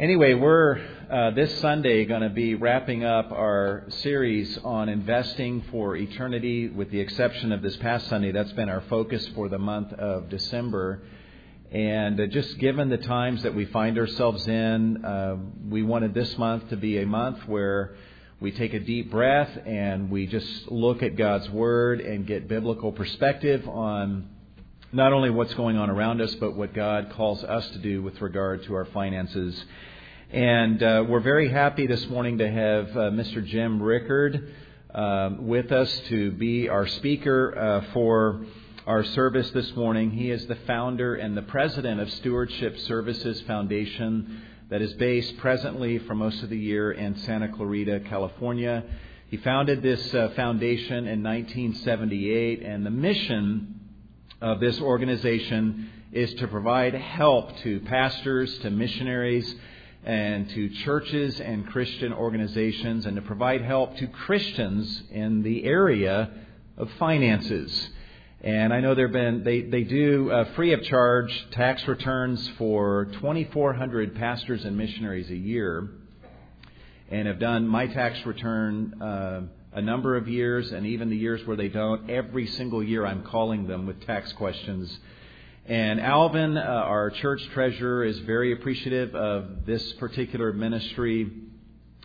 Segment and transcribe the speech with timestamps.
[0.00, 0.78] Anyway, we're
[1.10, 6.88] uh, this Sunday going to be wrapping up our series on investing for eternity, with
[6.92, 8.30] the exception of this past Sunday.
[8.30, 11.02] That's been our focus for the month of December.
[11.72, 15.34] And uh, just given the times that we find ourselves in, uh,
[15.68, 17.96] we wanted this month to be a month where
[18.38, 22.92] we take a deep breath and we just look at God's Word and get biblical
[22.92, 24.28] perspective on
[24.92, 28.20] not only what's going on around us, but what God calls us to do with
[28.22, 29.62] regard to our finances.
[30.30, 33.44] And uh, we're very happy this morning to have uh, Mr.
[33.44, 34.54] Jim Rickard
[34.94, 38.46] uh, with us to be our speaker uh, for
[38.86, 40.10] our service this morning.
[40.10, 45.98] He is the founder and the president of Stewardship Services Foundation that is based presently
[45.98, 48.84] for most of the year in Santa Clarita, California.
[49.28, 53.77] He founded this uh, foundation in 1978, and the mission
[54.40, 59.54] of this organization is to provide help to pastors, to missionaries,
[60.04, 66.30] and to churches and Christian organizations, and to provide help to Christians in the area
[66.76, 67.90] of finances.
[68.40, 72.48] And I know there have been they they do uh, free of charge tax returns
[72.56, 75.88] for 2,400 pastors and missionaries a year,
[77.10, 79.02] and have done my tax return.
[79.02, 79.40] Uh,
[79.72, 83.22] a number of years, and even the years where they don't, every single year I'm
[83.22, 84.98] calling them with tax questions.
[85.66, 91.30] And Alvin, uh, our church treasurer, is very appreciative of this particular ministry.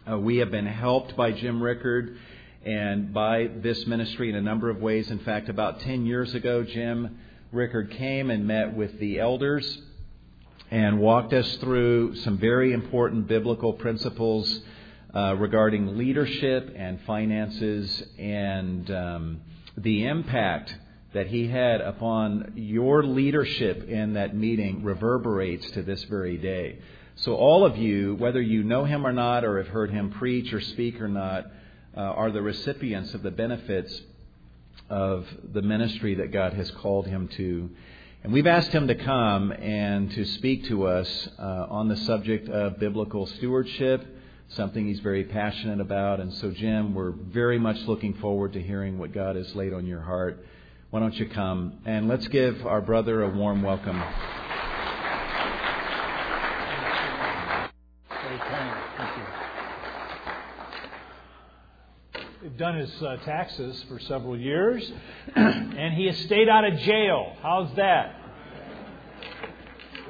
[0.10, 2.18] Uh, we have been helped by Jim Rickard
[2.66, 5.10] and by this ministry in a number of ways.
[5.10, 7.20] In fact, about 10 years ago, Jim
[7.54, 9.82] Rickard came and met with the elders
[10.70, 14.62] and walked us through some very important biblical principles
[15.16, 19.42] uh, regarding leadership and finances and um,
[19.78, 20.76] the impact
[21.14, 26.80] that he had upon your leadership in that meeting reverberates to this very day.
[27.18, 30.52] So, all of you, whether you know him or not, or have heard him preach
[30.52, 31.46] or speak or not,
[31.96, 34.02] uh, are the recipients of the benefits
[34.90, 37.70] of the ministry that God has called him to.
[38.24, 42.50] And we've asked him to come and to speak to us uh, on the subject
[42.50, 44.06] of biblical stewardship
[44.50, 46.20] something he's very passionate about.
[46.20, 49.86] And so, Jim, we're very much looking forward to hearing what God has laid on
[49.86, 50.46] your heart.
[50.90, 54.02] Why don't you come and let's give our brother a warm welcome.
[62.58, 64.92] Done his uh, taxes for several years,
[65.36, 67.36] and he has stayed out of jail.
[67.42, 68.23] How's that?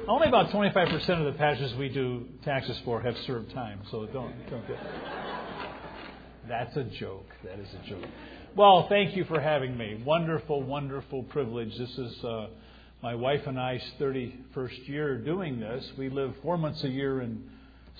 [0.06, 4.34] Only about 25% of the pastors we do taxes for have served time, so don't,
[4.50, 4.78] don't get.
[6.46, 7.26] That's a joke.
[7.42, 8.04] That is a joke.
[8.54, 10.02] Well, thank you for having me.
[10.04, 11.70] Wonderful, wonderful privilege.
[11.78, 12.48] This is uh,
[13.02, 15.90] my wife and I's 31st year doing this.
[15.96, 17.42] We live four months a year in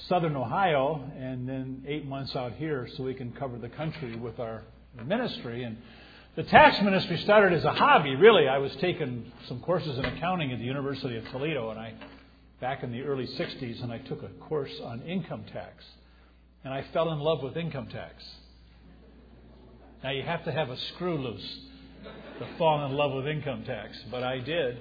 [0.09, 4.39] southern Ohio and then eight months out here so we can cover the country with
[4.41, 4.63] our
[5.07, 5.65] ministry.
[5.65, 5.79] And
[6.37, 8.49] the tax ministry started as a hobby, really.
[8.49, 11.95] I was taking some courses in accounting at the University of Toledo, and I,
[12.61, 15.85] back in the early 60s, and I took a course on income tax.
[16.65, 18.25] And I fell in love with income tax.
[20.03, 21.59] Now, you have to have a screw loose
[22.41, 24.81] to fall in love with income tax, but I did.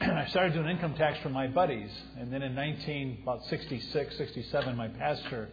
[0.00, 4.16] and I started doing income tax for my buddies, and then in 19, about 66,
[4.16, 5.50] 67, my pastor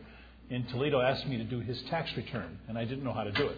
[0.50, 3.32] in Toledo asked me to do his tax return, and I didn't know how to
[3.34, 3.58] do it.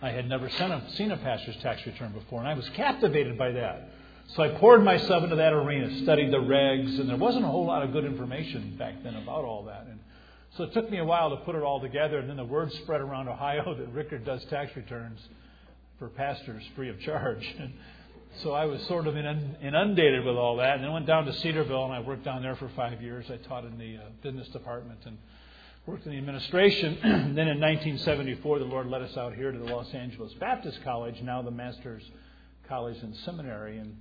[0.00, 3.90] I had never seen a pastor's tax return before, and I was captivated by that.
[4.36, 7.66] So I poured myself into that arena, studied the regs, and there wasn't a whole
[7.66, 9.86] lot of good information back then about all that.
[9.90, 9.98] And
[10.56, 12.72] so it took me a while to put it all together, and then the word
[12.74, 15.20] spread around Ohio that Rickard does tax returns
[15.98, 17.44] for pastors free of charge.
[17.58, 17.72] And
[18.42, 21.86] so I was sort of inundated with all that, and then went down to Cedarville,
[21.86, 23.26] and I worked down there for five years.
[23.30, 25.18] I taught in the uh, business department and
[25.88, 26.98] worked in the administration.
[27.02, 31.18] then in 1974, the Lord led us out here to the Los Angeles Baptist College,
[31.22, 32.02] now the Master's
[32.68, 33.78] College and Seminary.
[33.78, 33.96] And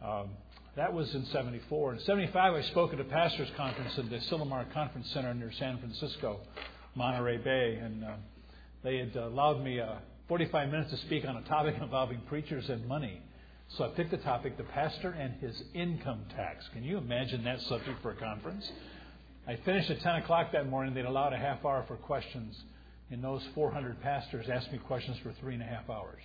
[0.00, 0.28] um,
[0.76, 1.94] that was in 74.
[1.94, 5.78] In 75, I spoke at a pastor's conference at the Asilomar Conference Center near San
[5.78, 6.38] Francisco,
[6.94, 7.80] Monterey Bay.
[7.82, 8.12] And uh,
[8.84, 9.96] they had allowed me uh,
[10.28, 13.20] 45 minutes to speak on a topic involving preachers and money.
[13.76, 16.64] So I picked the topic, the pastor and his income tax.
[16.72, 18.70] Can you imagine that subject for a conference?
[19.46, 20.94] I finished at 10 o'clock that morning.
[20.94, 22.56] They'd allowed a half hour for questions,
[23.10, 26.22] and those 400 pastors asked me questions for three and a half hours.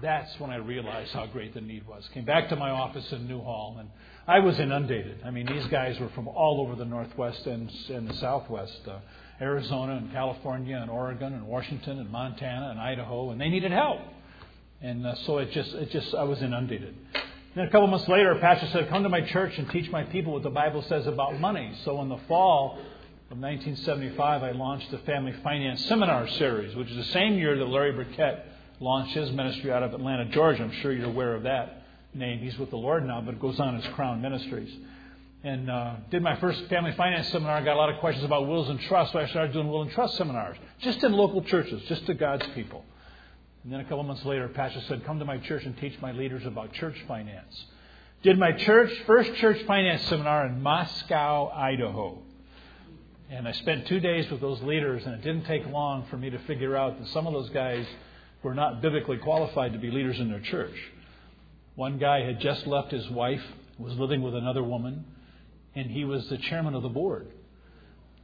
[0.00, 2.06] That's when I realized how great the need was.
[2.12, 3.88] Came back to my office in Newhall, and
[4.26, 5.20] I was inundated.
[5.24, 8.98] I mean, these guys were from all over the Northwest and, and the Southwest uh,
[9.40, 14.00] Arizona and California and Oregon and Washington and Montana and Idaho, and they needed help.
[14.80, 16.94] And uh, so it just, it just, I was inundated.
[17.56, 20.04] Then a couple months later, a pastor said, Come to my church and teach my
[20.04, 21.72] people what the Bible says about money.
[21.86, 22.72] So in the fall
[23.30, 27.64] of 1975, I launched the Family Finance Seminar Series, which is the same year that
[27.64, 28.44] Larry Burkett
[28.78, 30.64] launched his ministry out of Atlanta, Georgia.
[30.64, 32.40] I'm sure you're aware of that name.
[32.40, 34.76] He's with the Lord now, but it goes on as Crown Ministries.
[35.42, 37.56] And uh, did my first family finance seminar.
[37.56, 39.80] I Got a lot of questions about wills and trusts, so I started doing will
[39.80, 42.84] and trust seminars, just in local churches, just to God's people.
[43.66, 46.12] And then a couple months later, Pastor said, "Come to my church and teach my
[46.12, 47.66] leaders about church finance."
[48.22, 52.22] Did my church first church finance seminar in Moscow, Idaho.
[53.28, 56.30] And I spent two days with those leaders, and it didn't take long for me
[56.30, 57.84] to figure out that some of those guys
[58.44, 60.76] were not biblically qualified to be leaders in their church.
[61.74, 63.42] One guy had just left his wife,
[63.80, 65.04] was living with another woman,
[65.74, 67.26] and he was the chairman of the board.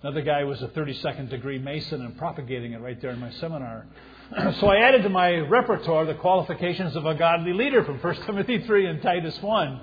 [0.03, 3.89] Another guy was a 32nd degree Mason and propagating it right there in my seminar.
[4.61, 8.63] so I added to my repertoire the qualifications of a godly leader from 1 Timothy
[8.65, 9.81] 3 and Titus 1.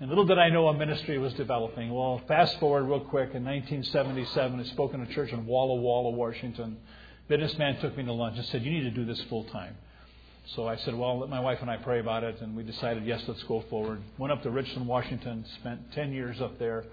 [0.00, 1.92] And little did I know a ministry was developing.
[1.92, 3.34] Well, fast forward real quick.
[3.34, 6.78] In 1977, I spoke in a church in Walla Walla, Washington.
[7.28, 9.76] Businessman took me to lunch and said, You need to do this full time.
[10.56, 12.40] So I said, Well, let my wife and I pray about it.
[12.40, 14.02] And we decided, Yes, let's go forward.
[14.18, 16.84] Went up to Richland, Washington, spent 10 years up there.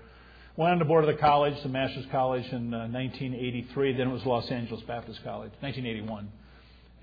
[0.55, 3.93] Went on the board of the college, the Master's College, in uh, 1983.
[3.93, 6.29] Then it was Los Angeles Baptist College, 1981.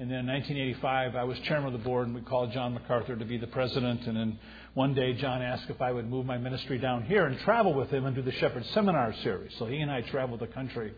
[0.01, 3.17] And then in 1985, I was chairman of the board, and we called John MacArthur
[3.17, 4.07] to be the president.
[4.07, 4.39] And then
[4.75, 7.91] one day, John asked if I would move my ministry down here and travel with
[7.91, 9.53] him and do the Shepherd Seminar series.
[9.59, 10.95] So he and I traveled the country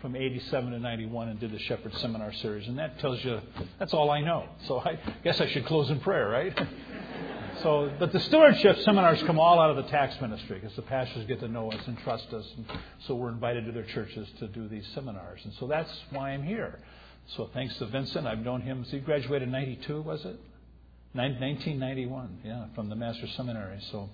[0.00, 2.68] from 87 to 91 and did the Shepherd Seminar series.
[2.68, 3.40] And that tells you,
[3.80, 4.48] that's all I know.
[4.68, 6.56] So I guess I should close in prayer, right?
[7.64, 11.26] so, but the stewardship seminars come all out of the tax ministry because the pastors
[11.26, 12.46] get to know us and trust us.
[12.56, 12.66] And
[13.08, 15.40] so we're invited to their churches to do these seminars.
[15.42, 16.78] And so that's why I'm here.
[17.28, 18.84] So thanks to Vincent, I've known him.
[18.84, 20.38] He graduated in 92, was it?
[21.14, 23.80] 1991, yeah, from the Master's Seminary.
[23.92, 24.10] So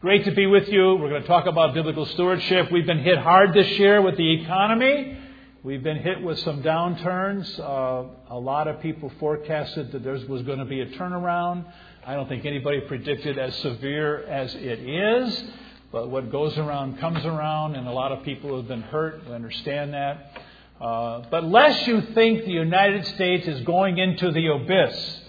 [0.00, 0.94] great to be with you.
[0.94, 2.70] We're going to talk about biblical stewardship.
[2.70, 5.18] We've been hit hard this year with the economy.
[5.64, 7.58] We've been hit with some downturns.
[7.58, 11.64] Uh, a lot of people forecasted that there was going to be a turnaround.
[12.06, 15.44] I don't think anybody predicted as severe as it is.
[15.90, 19.26] But what goes around comes around, and a lot of people have been hurt.
[19.26, 20.40] We understand that.
[20.80, 25.20] Uh, but lest you think the United States is going into the abyss,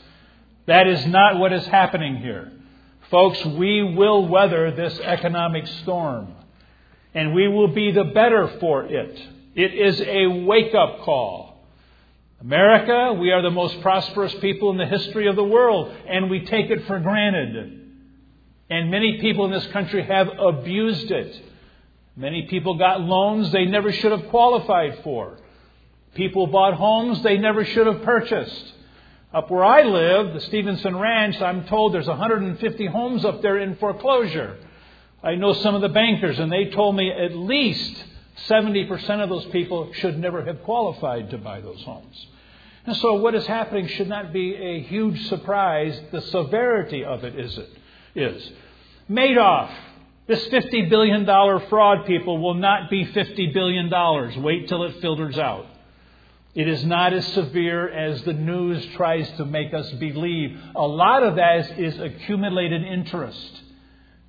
[0.68, 2.51] that is not what is happening here.
[3.10, 6.34] Folks, we will weather this economic storm,
[7.16, 9.19] and we will be the better for it.
[9.56, 11.66] It is a wake up call.
[12.40, 16.45] America, we are the most prosperous people in the history of the world, and we
[16.45, 17.88] take it for granted.
[18.69, 21.42] And many people in this country have abused it.
[22.19, 25.38] Many people got loans they never should have qualified for.
[26.16, 28.74] People bought homes they never should have purchased.
[29.33, 33.77] Up where I live, the Stevenson Ranch, I'm told there's 150 homes up there in
[33.77, 34.57] foreclosure.
[35.24, 38.04] I know some of the bankers, and they told me at least
[38.50, 42.27] 70% of those people should never have qualified to buy those homes.
[42.86, 45.98] And so, what is happening should not be a huge surprise.
[46.12, 47.69] The severity of it is it
[48.13, 48.51] is.
[49.10, 49.71] Madoff
[50.30, 54.44] this $50 billion fraud, people, will not be $50 billion.
[54.44, 55.66] Wait till it filters out.
[56.54, 60.56] It is not as severe as the news tries to make us believe.
[60.76, 63.62] A lot of that is, accumulated interest.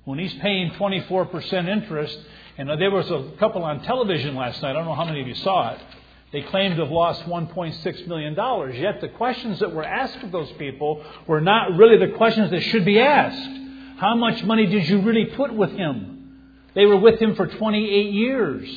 [0.05, 2.17] When he's paying 24% interest,
[2.57, 5.27] and there was a couple on television last night, I don't know how many of
[5.27, 5.81] you saw it.
[6.31, 8.35] They claimed to have lost $1.6 million.
[8.81, 12.61] Yet the questions that were asked of those people were not really the questions that
[12.61, 13.59] should be asked.
[14.01, 16.57] How much money did you really put with him?
[16.73, 18.67] They were with him for 28 years.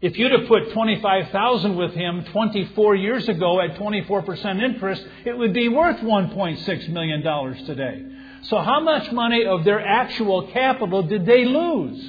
[0.00, 5.52] If you'd have put 25,000 with him 24 years ago at 24% interest, it would
[5.52, 8.04] be worth 1.6 million dollars today.
[8.42, 12.04] So how much money of their actual capital did they lose?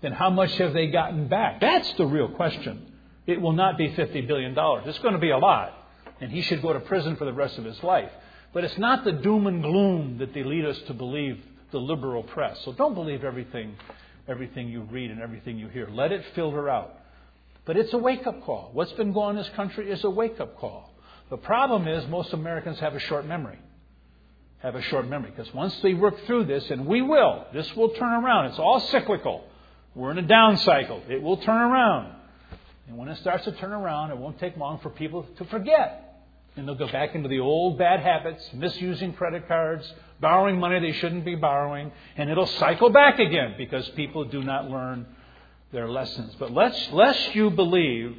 [0.00, 1.60] Then how much have they gotten back?
[1.60, 2.86] That's the real question.
[3.26, 4.84] It will not be 50 billion dollars.
[4.86, 5.74] It's going to be a lot,
[6.20, 8.12] and he should go to prison for the rest of his life.
[8.52, 12.22] But it's not the doom and gloom that they lead us to believe the liberal
[12.22, 12.58] press.
[12.64, 13.76] So don't believe everything,
[14.28, 15.88] everything you read and everything you hear.
[15.88, 16.94] Let it filter out.
[17.64, 18.70] But it's a wake up call.
[18.72, 20.92] What's been going on in this country is a wake up call.
[21.30, 23.58] The problem is most Americans have a short memory.
[24.58, 25.30] Have a short memory.
[25.34, 28.46] Because once they work through this, and we will, this will turn around.
[28.46, 29.44] It's all cyclical.
[29.94, 31.02] We're in a down cycle.
[31.08, 32.14] It will turn around.
[32.88, 36.11] And when it starts to turn around, it won't take long for people to forget
[36.56, 39.90] and they'll go back into the old bad habits, misusing credit cards,
[40.20, 44.70] borrowing money they shouldn't be borrowing, and it'll cycle back again because people do not
[44.70, 45.06] learn
[45.72, 46.34] their lessons.
[46.38, 48.16] But lest, lest you believe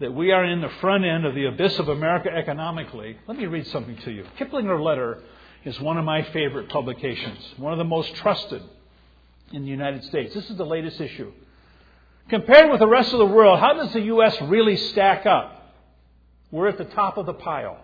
[0.00, 3.46] that we are in the front end of the abyss of America economically, let me
[3.46, 4.24] read something to you.
[4.38, 5.20] Kiplinger Letter
[5.64, 8.62] is one of my favorite publications, one of the most trusted
[9.52, 10.34] in the United States.
[10.34, 11.32] This is the latest issue.
[12.28, 14.40] Compared with the rest of the world, how does the U.S.
[14.42, 15.53] really stack up?
[16.54, 17.78] We're at the top of the pile.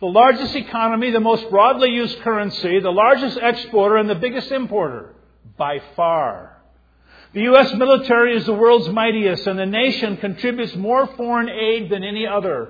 [0.00, 5.14] The largest economy, the most broadly used currency, the largest exporter, and the biggest importer.
[5.56, 6.58] By far.
[7.32, 7.72] The U.S.
[7.72, 12.68] military is the world's mightiest, and the nation contributes more foreign aid than any other.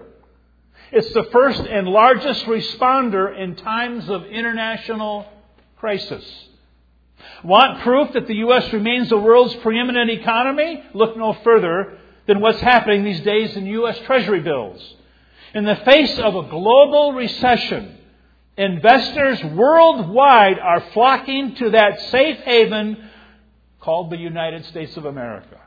[0.93, 5.26] It's the first and largest responder in times of international
[5.79, 6.25] crisis.
[7.43, 8.73] Want proof that the U.S.
[8.73, 10.85] remains the world's preeminent economy?
[10.95, 11.99] Look no further
[12.29, 13.99] than what's happening these days in U.S.
[14.07, 14.99] Treasury bills.
[15.54, 17.99] In the face of a global recession,
[18.57, 23.11] investors worldwide are flocking to that safe haven
[23.80, 25.59] called the United States of America.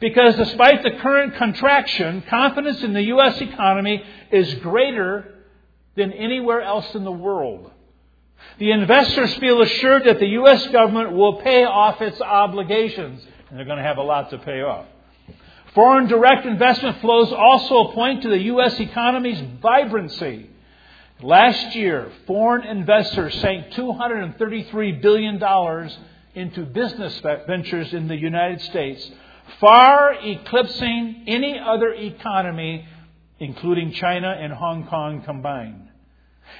[0.00, 3.40] Because despite the current contraction, confidence in the U.S.
[3.40, 5.34] economy is greater
[5.94, 7.70] than anywhere else in the world.
[8.58, 10.66] The investors feel assured that the U.S.
[10.68, 14.62] government will pay off its obligations, and they're going to have a lot to pay
[14.62, 14.86] off.
[15.76, 18.80] Foreign direct investment flows also point to the U.S.
[18.80, 20.48] economy's vibrancy.
[21.20, 25.90] Last year, foreign investors sank $233 billion
[26.34, 29.06] into business ventures in the United States,
[29.60, 32.88] far eclipsing any other economy,
[33.38, 35.88] including China and Hong Kong combined.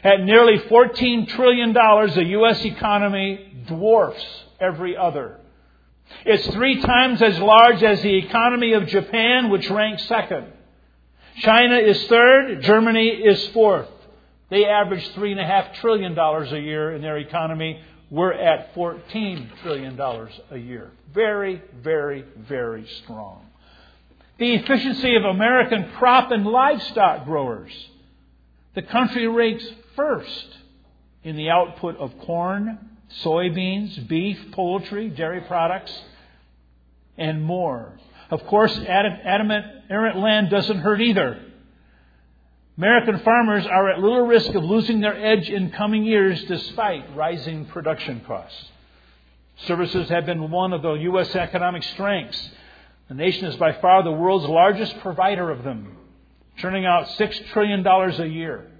[0.04, 2.62] At nearly $14 trillion, the U.S.
[2.66, 4.26] economy dwarfs
[4.60, 5.40] every other.
[6.24, 10.46] It's three times as large as the economy of Japan, which ranks second.
[11.38, 13.88] China is third, Germany is fourth.
[14.48, 17.80] They average $3.5 trillion a year in their economy.
[18.10, 20.92] We're at $14 trillion a year.
[21.12, 23.44] Very, very, very strong.
[24.38, 27.72] The efficiency of American crop and livestock growers.
[28.74, 30.46] The country ranks first
[31.24, 32.78] in the output of corn,
[33.22, 35.92] soybeans, beef, poultry, dairy products,
[37.16, 37.98] and more.
[38.30, 41.40] Of course, adamant, errant land doesn't hurt either.
[42.76, 47.64] American farmers are at little risk of losing their edge in coming years despite rising
[47.66, 48.70] production costs.
[49.66, 51.34] Services have been one of the U.S.
[51.34, 52.50] economic strengths.
[53.08, 55.96] The nation is by far the world's largest provider of them,
[56.58, 58.70] churning out $6 trillion a year.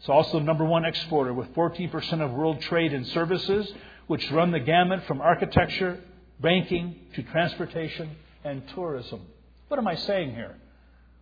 [0.00, 3.70] It's also number one exporter with 14% of world trade in services,
[4.06, 6.00] which run the gamut from architecture,
[6.40, 9.20] banking, to transportation and tourism.
[9.68, 10.56] What am I saying here?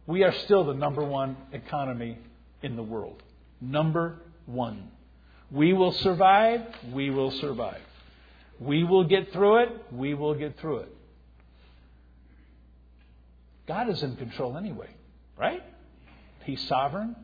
[0.06, 2.18] We are still the number one economy
[2.62, 3.20] in the world.
[3.60, 4.92] Number one.
[5.50, 6.62] We will survive.
[6.92, 7.80] We will survive.
[8.60, 9.70] We will get through it.
[9.92, 10.94] We will get through it.
[13.66, 14.88] God is in control anyway,
[15.36, 15.62] right?
[16.44, 17.16] He's sovereign.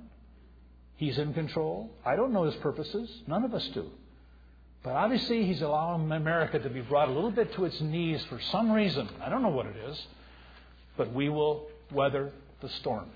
[0.97, 1.91] He's in control.
[2.05, 3.11] I don't know his purposes.
[3.27, 3.91] None of us do.
[4.83, 8.39] But obviously, he's allowing America to be brought a little bit to its knees for
[8.53, 9.09] some reason.
[9.23, 10.07] I don't know what it is.
[10.97, 13.09] But we will weather the storm.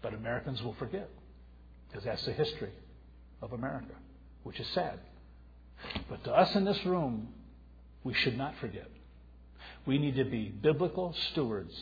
[0.00, 1.10] But Americans will forget.
[1.88, 2.70] Because that's the history
[3.42, 3.94] of America,
[4.44, 4.98] which is sad.
[6.08, 7.28] But to us in this room,
[8.04, 8.88] we should not forget.
[9.86, 11.74] We need to be biblical stewards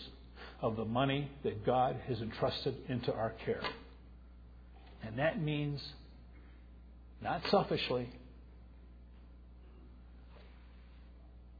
[0.60, 3.62] of the money that God has entrusted into our care.
[5.02, 5.82] And that means
[7.22, 8.08] not selfishly,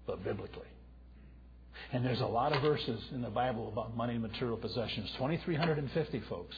[0.07, 0.67] but biblically.
[1.93, 6.21] And there's a lot of verses in the Bible about money and material possessions 2,350,
[6.29, 6.57] folks.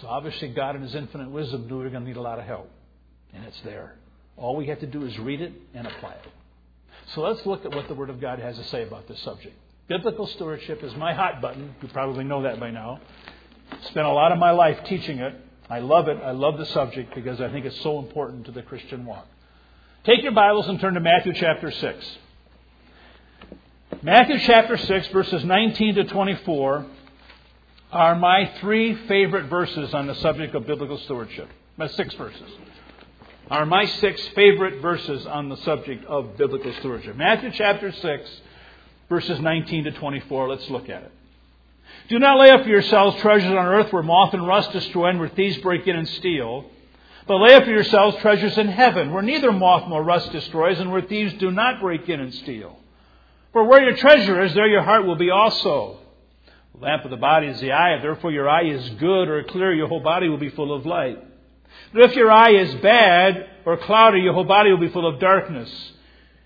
[0.00, 2.38] So obviously, God, in His infinite wisdom, knew we were going to need a lot
[2.38, 2.70] of help.
[3.32, 3.94] And it's there.
[4.36, 6.28] All we have to do is read it and apply it.
[7.14, 9.56] So let's look at what the Word of God has to say about this subject.
[9.88, 11.74] Biblical stewardship is my hot button.
[11.80, 13.00] You probably know that by now.
[13.82, 15.34] Spent a lot of my life teaching it.
[15.70, 16.18] I love it.
[16.22, 19.26] I love the subject because I think it's so important to the Christian walk.
[20.04, 22.18] Take your Bibles and turn to Matthew chapter 6.
[24.02, 26.86] Matthew chapter 6, verses 19 to 24,
[27.92, 31.48] are my three favorite verses on the subject of biblical stewardship.
[31.76, 32.50] My six verses
[33.50, 37.16] are my six favorite verses on the subject of biblical stewardship.
[37.16, 38.40] Matthew chapter 6,
[39.08, 40.48] verses 19 to 24.
[40.48, 41.12] Let's look at it.
[42.08, 45.18] Do not lay up for yourselves treasures on earth where moth and rust destroy and
[45.18, 46.64] where thieves break in and steal.
[47.26, 50.92] But lay up for yourselves treasures in heaven where neither moth nor rust destroys and
[50.92, 52.78] where thieves do not break in and steal.
[53.52, 55.98] For where your treasure is, there your heart will be also.
[56.74, 57.98] The lamp of the body is the eye.
[58.00, 61.18] Therefore your eye is good or clear, your whole body will be full of light.
[61.92, 65.18] But if your eye is bad or cloudy, your whole body will be full of
[65.18, 65.70] darkness.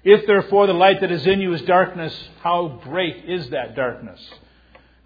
[0.02, 4.20] If therefore the light that is in you is darkness, how great is that darkness?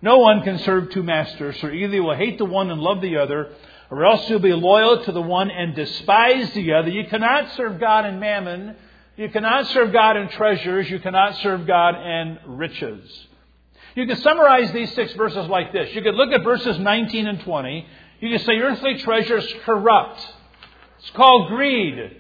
[0.01, 3.01] No one can serve two masters, for either you will hate the one and love
[3.01, 3.51] the other,
[3.91, 6.91] or else you'll be loyal to the one and despise the other.
[6.91, 8.77] You cannot serve God and mammon.
[9.17, 10.89] You cannot serve God and treasures.
[10.91, 13.27] You cannot serve God and riches.
[13.95, 15.95] You can summarize these six verses like this.
[15.95, 17.87] You could look at verses 19 and 20.
[18.21, 20.21] You can say earthly treasures corrupt.
[20.99, 22.17] It's called greed.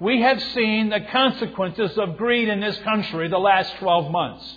[0.00, 4.56] We have seen the consequences of greed in this country the last 12 months.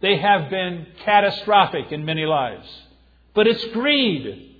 [0.00, 2.68] They have been catastrophic in many lives.
[3.34, 4.56] But it's greed.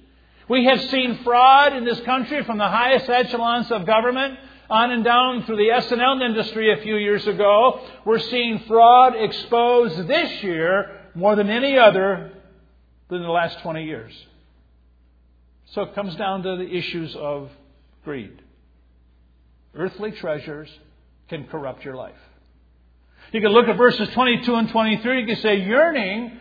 [0.48, 4.38] We have seen fraud in this country from the highest echelons of government
[4.70, 7.80] on and down through the S&L industry a few years ago.
[8.04, 12.32] We're seeing fraud exposed this year more than any other
[13.08, 14.12] than the last 20 years.
[15.72, 17.50] So it comes down to the issues of
[18.04, 18.42] greed.
[19.76, 20.68] Earthly treasures
[21.28, 22.14] can corrupt your life.
[23.32, 25.20] You can look at verses 22 and 23.
[25.20, 26.38] You can say, yearning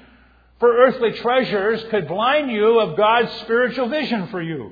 [0.59, 4.71] for earthly treasures could blind you of God's spiritual vision for you.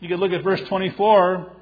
[0.00, 1.52] You can look at verse 24.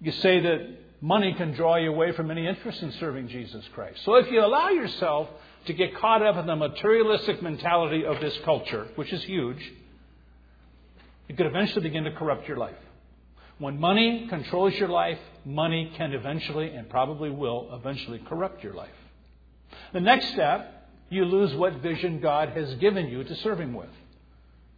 [0.00, 0.68] You say that
[1.00, 4.00] money can draw you away from any interest in serving Jesus Christ.
[4.04, 5.28] So if you allow yourself
[5.66, 9.72] to get caught up in the materialistic mentality of this culture, which is huge,
[11.28, 12.76] it could eventually begin to corrupt your life.
[13.60, 18.88] When money controls your life, money can eventually and probably will eventually corrupt your life.
[19.92, 23.90] The next step, you lose what vision God has given you to serve Him with.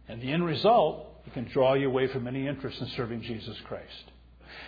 [0.09, 3.55] And the end result, it can draw you away from any interest in serving Jesus
[3.63, 4.11] Christ.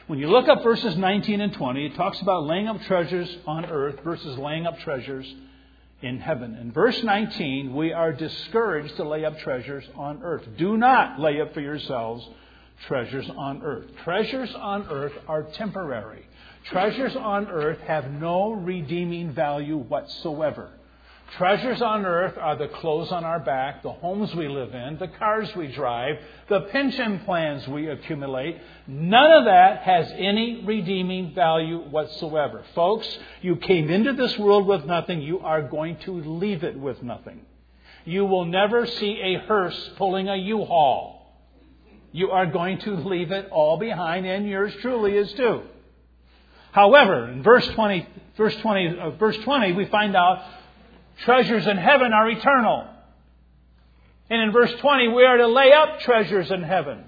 [0.07, 3.65] When you look up verses 19 and 20, it talks about laying up treasures on
[3.65, 5.31] earth versus laying up treasures
[6.01, 6.55] in heaven.
[6.55, 10.47] In verse 19, we are discouraged to lay up treasures on earth.
[10.57, 12.25] Do not lay up for yourselves
[12.87, 13.85] treasures on earth.
[14.03, 16.25] Treasures on earth are temporary.
[16.65, 20.71] Treasures on earth have no redeeming value whatsoever.
[21.37, 25.07] Treasures on earth are the clothes on our back, the homes we live in, the
[25.07, 26.17] cars we drive,
[26.49, 28.61] the pension plans we accumulate.
[28.87, 32.63] None of that has any redeeming value whatsoever.
[32.73, 33.07] Folks,
[33.41, 35.21] you came into this world with nothing.
[35.21, 37.41] You are going to leave it with nothing.
[38.05, 41.14] You will never see a hearse pulling a U-Haul
[42.15, 45.63] you are going to leave it all behind, and yours truly is too.
[46.71, 50.41] However, in verse 20, verse 20, uh, verse 20, we find out
[51.23, 52.87] treasures in heaven are eternal.
[54.29, 57.03] And in verse 20, we are to lay up treasures in heaven.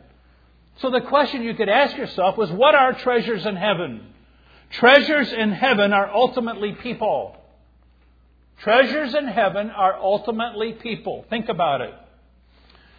[0.79, 4.13] So the question you could ask yourself was, what are treasures in heaven?
[4.71, 7.37] Treasures in heaven are ultimately people.
[8.59, 11.25] Treasures in heaven are ultimately people.
[11.29, 11.93] Think about it.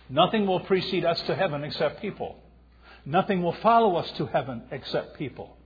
[0.09, 2.37] Nothing will precede us to heaven except people.
[3.05, 5.57] Nothing will follow us to heaven except people.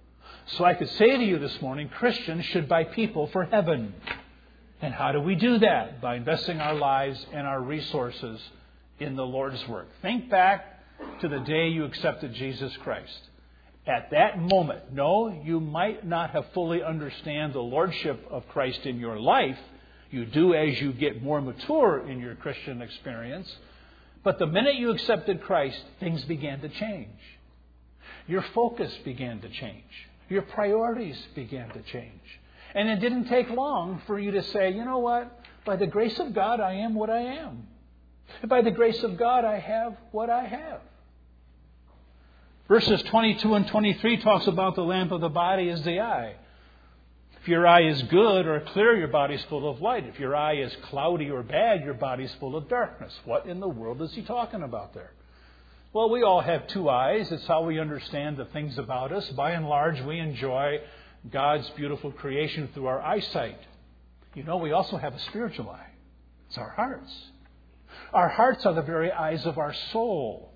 [0.47, 3.95] So I could say to you this morning Christians should buy people for heaven.
[4.81, 6.01] And how do we do that?
[6.01, 8.41] By investing our lives and our resources
[8.99, 9.89] in the Lord's work.
[10.03, 10.65] Think back
[11.21, 13.29] to the day you accepted Jesus Christ.
[13.87, 18.99] At that moment, no, you might not have fully understand the lordship of Christ in
[18.99, 19.59] your life.
[20.11, 23.53] You do as you get more mature in your Christian experience.
[24.25, 27.09] But the minute you accepted Christ, things began to change.
[28.29, 29.85] Your focus began to change.
[30.29, 32.41] Your priorities began to change.
[32.75, 35.41] And it didn't take long for you to say, you know what?
[35.65, 37.67] By the grace of God, I am what I am.
[38.47, 40.81] By the grace of God, I have what I have.
[42.69, 46.37] Verses 22 and 23 talks about the lamp of the body is the eye.
[47.43, 50.07] If your eye is good or clear, your body's full of light.
[50.07, 53.13] If your eye is cloudy or bad, your body's full of darkness.
[53.25, 55.11] What in the world is he talking about there?
[55.93, 57.33] Well, we all have two eyes.
[57.33, 59.29] It's how we understand the things about us.
[59.31, 60.83] By and large, we enjoy
[61.33, 63.59] God's beautiful creation through our eyesight.
[64.35, 65.91] You know, we also have a spiritual eye.
[66.49, 67.13] It's our hearts.
[68.13, 70.53] Our hearts are the very eyes of our soul.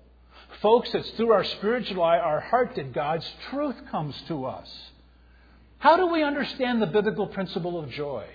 [0.61, 4.69] Folks, it's through our spiritual eye, our heart, that God's truth comes to us.
[5.79, 8.25] How do we understand the biblical principle of joy?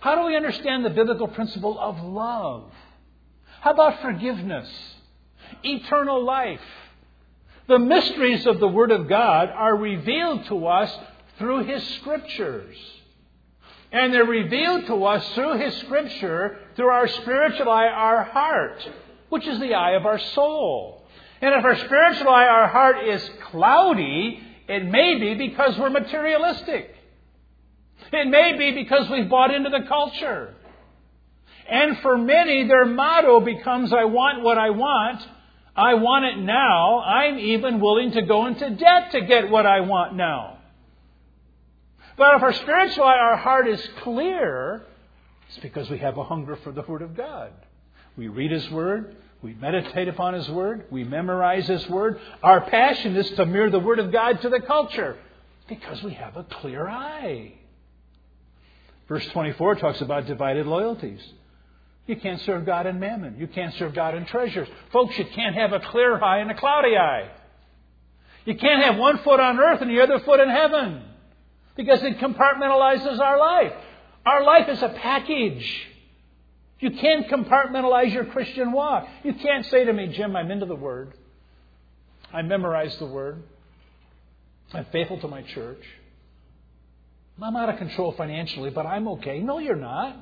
[0.00, 2.72] How do we understand the biblical principle of love?
[3.60, 4.68] How about forgiveness?
[5.62, 6.60] Eternal life.
[7.68, 10.96] The mysteries of the Word of God are revealed to us
[11.38, 12.76] through His Scriptures.
[13.92, 18.88] And they're revealed to us through His Scripture, through our spiritual eye, our heart,
[19.28, 21.04] which is the eye of our soul.
[21.42, 26.94] And if our spiritual eye, our heart, is cloudy, it may be because we're materialistic.
[28.12, 30.54] It may be because we've bought into the culture.
[31.68, 35.26] And for many, their motto becomes, I want what I want.
[35.74, 37.00] I want it now.
[37.00, 40.58] I'm even willing to go into debt to get what I want now.
[42.16, 44.86] But if our spiritual our heart is clear,
[45.48, 47.50] it's because we have a hunger for the Word of God.
[48.16, 50.86] We read His Word, We meditate upon His Word.
[50.90, 52.20] We memorize His Word.
[52.42, 55.16] Our passion is to mirror the Word of God to the culture
[55.68, 57.54] because we have a clear eye.
[59.08, 61.20] Verse 24 talks about divided loyalties.
[62.06, 63.36] You can't serve God in mammon.
[63.38, 64.68] You can't serve God in treasures.
[64.92, 67.30] Folks, you can't have a clear eye and a cloudy eye.
[68.44, 71.02] You can't have one foot on earth and the other foot in heaven
[71.76, 73.72] because it compartmentalizes our life.
[74.26, 75.88] Our life is a package.
[76.80, 79.06] You can't compartmentalize your Christian walk.
[79.22, 81.12] You can't say to me, Jim, I'm into the Word.
[82.32, 83.42] I memorize the Word.
[84.72, 85.82] I'm faithful to my church.
[87.42, 89.40] I'm out of control financially, but I'm okay.
[89.40, 90.16] No, you're not.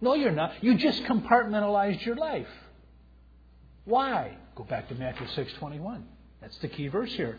[0.00, 0.52] No, you're not.
[0.62, 2.48] You just compartmentalized your life.
[3.84, 4.36] Why?
[4.56, 6.02] Go back to Matthew 6:21.
[6.40, 7.38] That's the key verse here.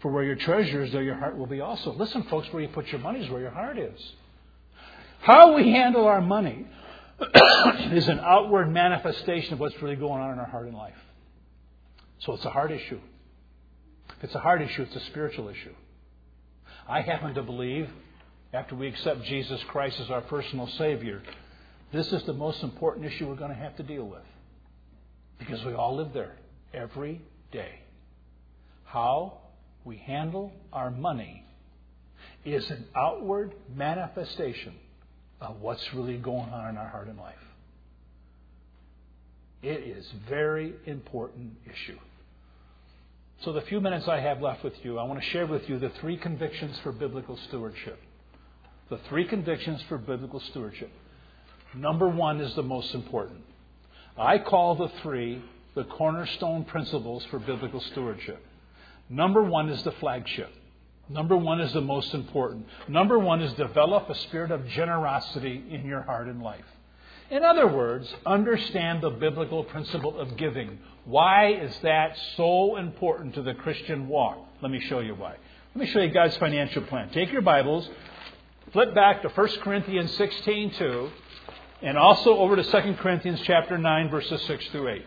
[0.00, 1.92] For where your treasure is, there your heart will be also.
[1.92, 4.12] Listen, folks, where you put your money is where your heart is.
[5.20, 6.66] How we handle our money
[7.92, 10.94] is an outward manifestation of what's really going on in our heart and life.
[12.20, 13.00] So it's a heart issue.
[14.18, 15.74] If it's a heart issue, it's a spiritual issue.
[16.88, 17.88] I happen to believe,
[18.52, 21.22] after we accept Jesus Christ as our personal Savior,
[21.92, 24.22] this is the most important issue we're going to have to deal with.
[25.38, 26.36] Because we all live there
[26.72, 27.20] every
[27.52, 27.80] day.
[28.84, 29.38] How
[29.84, 31.44] we handle our money
[32.44, 34.74] is an outward manifestation
[35.44, 37.34] of what's really going on in our heart and life.
[39.62, 41.98] It is a very important issue.
[43.44, 45.78] So, the few minutes I have left with you, I want to share with you
[45.78, 47.98] the three convictions for biblical stewardship.
[48.90, 50.90] The three convictions for biblical stewardship.
[51.74, 53.40] Number one is the most important.
[54.16, 55.42] I call the three
[55.74, 58.44] the cornerstone principles for biblical stewardship.
[59.08, 60.50] Number one is the flagship.
[61.08, 62.66] Number one is the most important.
[62.88, 66.64] Number one is develop a spirit of generosity in your heart and life.
[67.30, 70.78] In other words, understand the biblical principle of giving.
[71.04, 74.38] Why is that so important to the Christian walk?
[74.62, 75.36] Let me show you why.
[75.74, 77.10] Let me show you God's financial plan.
[77.10, 77.88] Take your Bibles,
[78.72, 81.10] flip back to 1 Corinthians 16 2,
[81.82, 85.06] and also over to 2 Corinthians chapter 9, verses 6 through 8.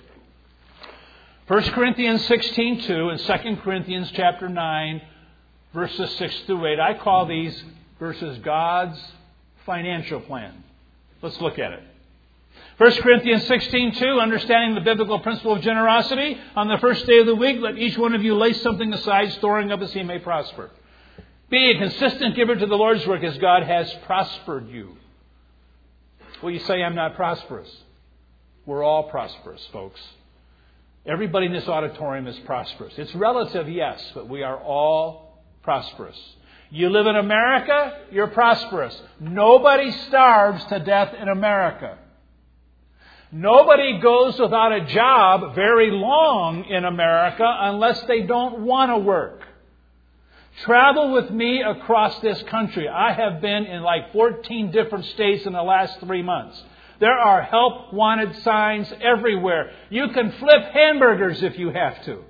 [1.48, 5.02] 1 Corinthians 16 2 and 2 Corinthians chapter 9,
[5.74, 6.80] verses 6 through 8.
[6.80, 7.64] I call these
[8.00, 9.00] verses God's
[9.66, 10.64] financial plan.
[11.22, 11.84] Let's look at it.
[12.78, 17.36] 1 Corinthians 16:2, understanding the biblical principle of generosity, on the first day of the
[17.36, 20.70] week, let each one of you lay something aside, storing up as he may prosper.
[21.50, 24.98] Be a consistent giver to the Lord's work as God has prospered you.
[26.42, 27.84] Well, you say I'm not prosperous.
[28.66, 30.00] We're all prosperous, folks.
[31.06, 32.94] Everybody in this auditorium is prosperous.
[32.98, 35.27] It's relative, yes, but we are all
[35.68, 36.18] prosperous.
[36.70, 38.98] You live in America, you're prosperous.
[39.20, 41.98] Nobody starves to death in America.
[43.34, 49.42] Nobody goes without a job very long in America unless they don't want to work.
[50.62, 52.88] Travel with me across this country.
[52.88, 56.64] I have been in like 14 different states in the last three months.
[57.02, 59.72] There are help wanted signs everywhere.
[59.90, 62.24] You can flip hamburgers if you have to.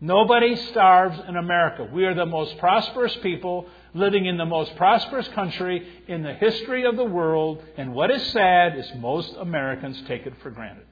[0.00, 1.88] Nobody starves in America.
[1.92, 6.84] We are the most prosperous people living in the most prosperous country in the history
[6.84, 10.86] of the world, and what is sad is most Americans take it for granted.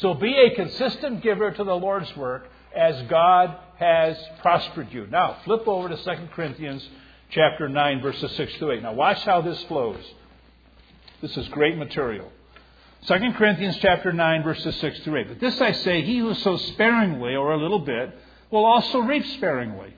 [0.00, 5.06] So be a consistent giver to the Lord's work as God has prospered you.
[5.06, 6.88] Now, flip over to 2 Corinthians
[7.30, 8.82] chapter 9 verses 6 to 8.
[8.82, 10.02] Now watch how this flows.
[11.20, 12.30] This is great material.
[13.06, 15.28] 2 Corinthians chapter 9 verses 6 to 8.
[15.28, 18.16] But this I say, he who sows sparingly or a little bit
[18.50, 19.94] will also reap sparingly.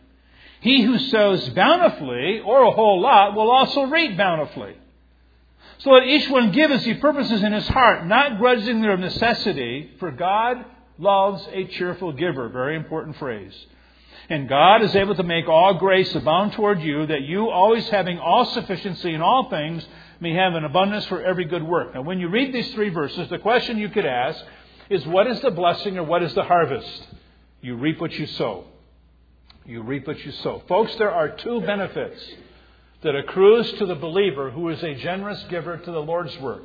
[0.61, 4.75] He who sows bountifully, or a whole lot, will also reap bountifully.
[5.79, 9.93] So let each one give as he purposes in his heart, not grudging their necessity,
[10.01, 10.65] for God
[10.99, 12.49] loves a cheerful giver.
[12.49, 13.55] Very important phrase.
[14.29, 18.19] And God is able to make all grace abound toward you, that you, always having
[18.19, 19.87] all sufficiency in all things,
[20.21, 21.95] may have an abundance for every good work.
[21.95, 24.43] Now, when you read these three verses, the question you could ask
[24.89, 27.09] is what is the blessing or what is the harvest?
[27.61, 28.65] You reap what you sow
[29.67, 30.63] you reap what you sow.
[30.69, 32.23] Folks, there are two benefits
[33.03, 36.63] that accrues to the believer who is a generous giver to the Lord's work.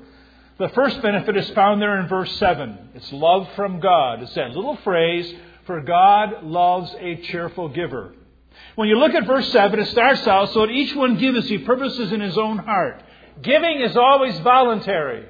[0.59, 2.91] The first benefit is found there in verse 7.
[2.93, 4.21] It's love from God.
[4.21, 5.33] It's that little phrase,
[5.65, 8.13] for God loves a cheerful giver.
[8.75, 11.49] When you look at verse 7, it starts out, so that each one give as
[11.49, 13.01] he purposes in his own heart.
[13.41, 15.27] Giving is always voluntary.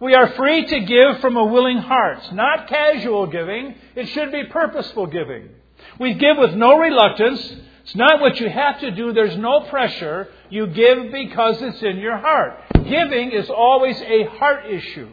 [0.00, 3.74] We are free to give from a willing heart, not casual giving.
[3.94, 5.50] It should be purposeful giving.
[5.98, 7.54] We give with no reluctance.
[7.82, 9.12] It's not what you have to do.
[9.12, 10.28] There's no pressure.
[10.48, 12.60] You give because it's in your heart.
[12.72, 15.10] Giving is always a heart issue.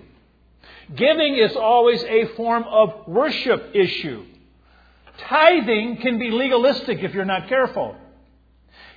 [0.95, 4.23] Giving is always a form of worship issue.
[5.17, 7.95] Tithing can be legalistic if you're not careful.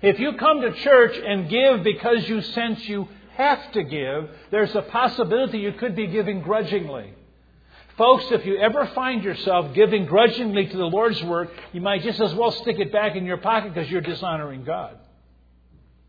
[0.02, 4.74] If you come to church and give because you sense you have to give, there's
[4.74, 7.14] a possibility you could be giving grudgingly.
[7.98, 12.20] Folks, if you ever find yourself giving grudgingly to the Lord's work, you might just
[12.20, 14.96] as well stick it back in your pocket because you're dishonoring God.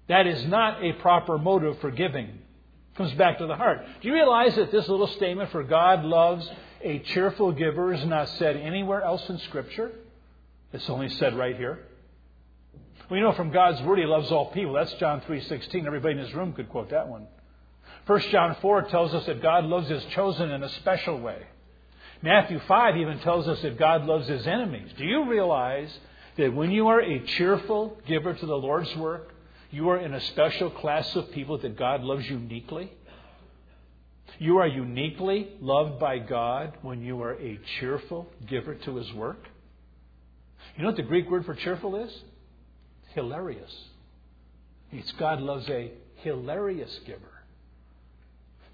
[0.07, 2.27] That is not a proper motive for giving.
[2.27, 3.79] It comes back to the heart.
[4.01, 6.49] Do you realize that this little statement for God loves
[6.81, 9.91] a cheerful giver is not said anywhere else in Scripture?
[10.71, 11.85] It's only said right here.
[13.09, 14.73] We know from God's word He loves all people.
[14.73, 15.85] That's John 3.16.
[15.85, 17.27] Everybody in this room could quote that one.
[18.07, 21.41] 1 John 4 tells us that God loves His chosen in a special way.
[22.21, 24.91] Matthew 5 even tells us that God loves His enemies.
[24.97, 25.91] Do you realize
[26.37, 29.33] that when you are a cheerful giver to the Lord's work,
[29.71, 32.91] you are in a special class of people that God loves uniquely?
[34.39, 39.47] You are uniquely loved by God when you are a cheerful giver to His work.
[40.75, 42.11] You know what the Greek word for cheerful is?
[43.13, 43.71] Hilarious.
[44.91, 47.21] It's God loves a hilarious giver.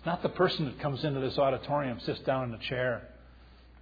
[0.05, 3.07] Not the person that comes into this auditorium, sits down in a chair,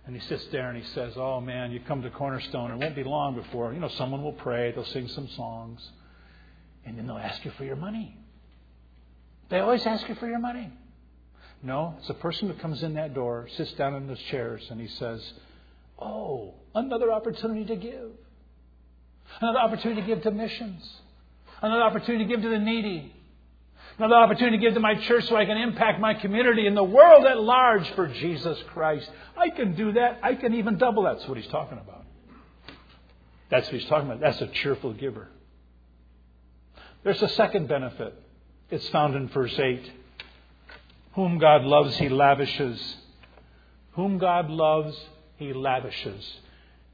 [0.06, 2.72] and he sits there and he says, Oh man, you come to Cornerstone.
[2.72, 5.88] It won't be long before, you know, someone will pray, they'll sing some songs,
[6.86, 8.18] and then they'll ask you for your money.
[9.50, 10.72] They always ask you for your money.
[11.64, 14.80] No, it's a person who comes in that door, sits down in those chairs, and
[14.80, 15.22] he says,
[15.98, 18.12] Oh, another opportunity to give.
[19.42, 20.88] Another opportunity to give to missions.
[21.62, 23.14] Another opportunity to give to the needy.
[23.98, 26.84] Another opportunity to give to my church so I can impact my community and the
[26.84, 29.10] world at large for Jesus Christ.
[29.38, 30.20] I can do that.
[30.22, 31.18] I can even double that.
[31.18, 32.06] That's what he's talking about.
[33.50, 34.20] That's what he's talking about.
[34.20, 35.30] That's a cheerful giver.
[37.04, 38.14] There's a second benefit.
[38.70, 39.92] It's found in verse 8.
[41.14, 42.96] Whom God loves, he lavishes.
[43.94, 44.98] Whom God loves,
[45.38, 46.40] he lavishes.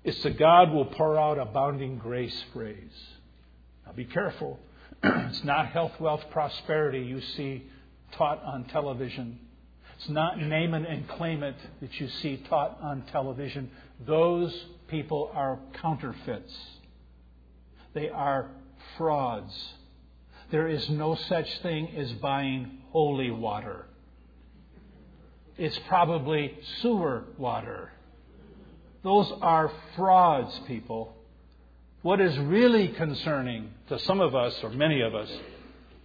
[0.03, 3.07] It's the God will pour out abounding grace phrase.
[3.85, 4.59] Now be careful.
[5.03, 7.67] it's not health, wealth, prosperity you see
[8.13, 9.39] taught on television.
[9.97, 13.69] It's not name it and claim it that you see taught on television.
[14.07, 14.51] Those
[14.87, 16.53] people are counterfeits.
[17.93, 18.49] They are
[18.97, 19.53] frauds.
[20.49, 23.85] There is no such thing as buying holy water.
[25.57, 27.91] It's probably sewer water.
[29.03, 31.15] Those are frauds, people.
[32.03, 35.29] What is really concerning to some of us, or many of us,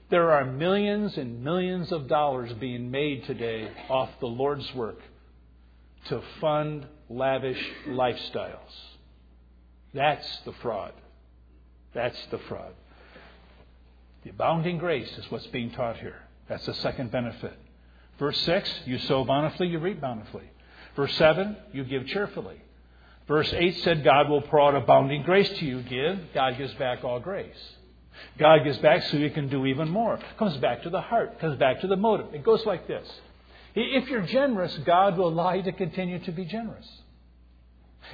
[0.09, 5.01] there are millions and millions of dollars being made today off the Lord's work
[6.09, 8.57] to fund lavish lifestyles.
[9.93, 10.93] That's the fraud.
[11.93, 12.75] That's the fraud.
[14.23, 16.21] The abounding grace is what's being taught here.
[16.49, 17.59] That's the second benefit.
[18.19, 20.51] Verse 6, you sow bountifully, you reap bountifully.
[20.95, 22.61] Verse 7, you give cheerfully.
[23.29, 25.83] Verse 8 said, God will pour out abounding grace to you.
[25.83, 26.19] Give.
[26.33, 27.57] God gives back all grace.
[28.39, 30.19] God gives back so you can do even more.
[30.39, 32.35] Comes back to the heart, comes back to the motive.
[32.35, 33.07] It goes like this.
[33.75, 36.87] If you're generous, God will allow you to continue to be generous.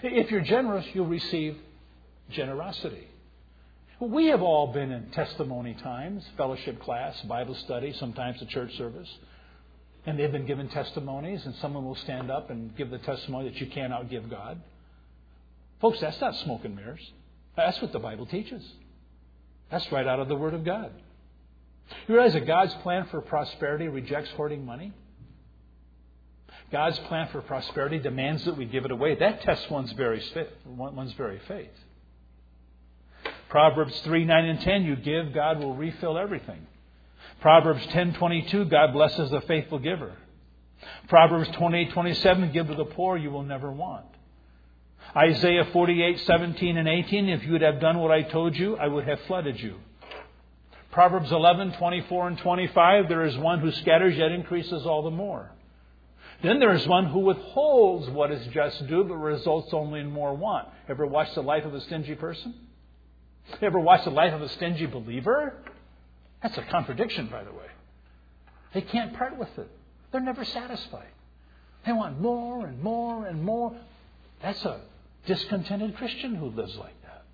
[0.03, 1.57] If you're generous, you'll receive
[2.31, 3.07] generosity.
[4.01, 9.09] We have all been in testimony times, fellowship class, Bible study, sometimes a church service.
[10.05, 13.61] And they've been given testimonies, and someone will stand up and give the testimony that
[13.61, 14.61] you can't outgive God.
[15.83, 17.13] Folks, that's not smoke and mirrors.
[17.57, 18.65] That's what the Bible teaches.
[19.71, 20.93] That's right out of the Word of God.
[22.07, 24.93] You realize that God's plan for prosperity rejects hoarding money?
[26.71, 29.17] God's plan for prosperity demands that we give it away.
[29.17, 30.23] That tests one's very,
[30.65, 31.69] one's very faith.
[33.49, 36.67] Proverbs 3, 9, and 10, you give, God will refill everything.
[37.41, 40.13] Proverbs 10, 22, God blesses the faithful giver.
[41.09, 44.07] Proverbs 28, 27, give to the poor, you will never want.
[45.17, 48.89] Isaiah 48, 17 and 18, if you would have done what I told you, I
[48.89, 49.77] would have flooded you.
[50.91, 55.51] Proverbs 11, 24 and 25, there is one who scatters yet increases all the more.
[56.43, 60.35] Then there is one who withholds what is just due but results only in more
[60.35, 60.69] want.
[60.89, 62.55] Ever watched the life of a stingy person?
[63.61, 65.55] Ever watched the life of a stingy believer?
[66.43, 67.67] That's a contradiction, by the way.
[68.75, 69.71] They can't part with it.
[70.11, 71.09] They're never satisfied.
[71.87, 73.77] They want more and more and more.
[74.43, 74.81] That's a
[75.27, 77.25] discontented Christian who lives like that.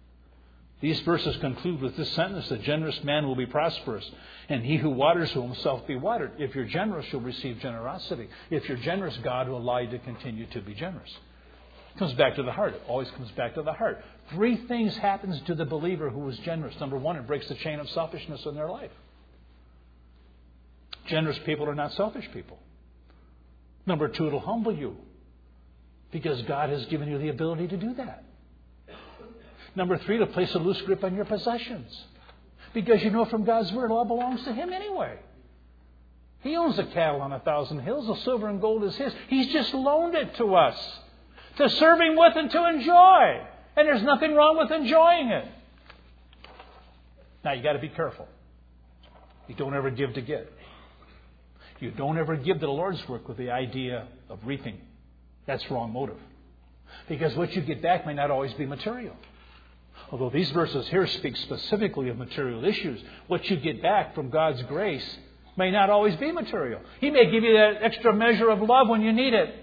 [0.80, 4.08] These verses conclude with this sentence The generous man will be prosperous,
[4.48, 6.32] and he who waters will himself be watered.
[6.38, 8.28] If you're generous, you'll receive generosity.
[8.50, 11.10] If you're generous, God will allow you to continue to be generous.
[11.94, 12.74] It comes back to the heart.
[12.74, 14.04] It always comes back to the heart.
[14.30, 16.78] Three things happens to the believer who is generous.
[16.78, 18.92] Number one, it breaks the chain of selfishness in their life.
[21.06, 22.58] Generous people are not selfish people.
[23.86, 24.96] Number two, it'll humble you
[26.10, 28.24] because God has given you the ability to do that.
[29.74, 32.04] Number three, to place a loose grip on your possessions
[32.74, 35.18] because you know from God's Word it all belongs to Him anyway.
[36.40, 38.06] He owns the cattle on a thousand hills.
[38.06, 39.12] The silver and gold is His.
[39.28, 40.76] He's just loaned it to us
[41.56, 43.46] to serve Him with and to enjoy.
[43.76, 45.48] And there's nothing wrong with enjoying it.
[47.44, 48.28] Now, you got to be careful.
[49.46, 50.52] You don't ever give to get.
[51.80, 54.80] You don't ever give to the Lord's work with the idea of reaping.
[55.48, 56.18] That's wrong motive.
[57.08, 59.16] Because what you get back may not always be material.
[60.12, 64.62] Although these verses here speak specifically of material issues, what you get back from God's
[64.64, 65.18] grace
[65.56, 66.80] may not always be material.
[67.00, 69.54] He may give you that extra measure of love when you need it.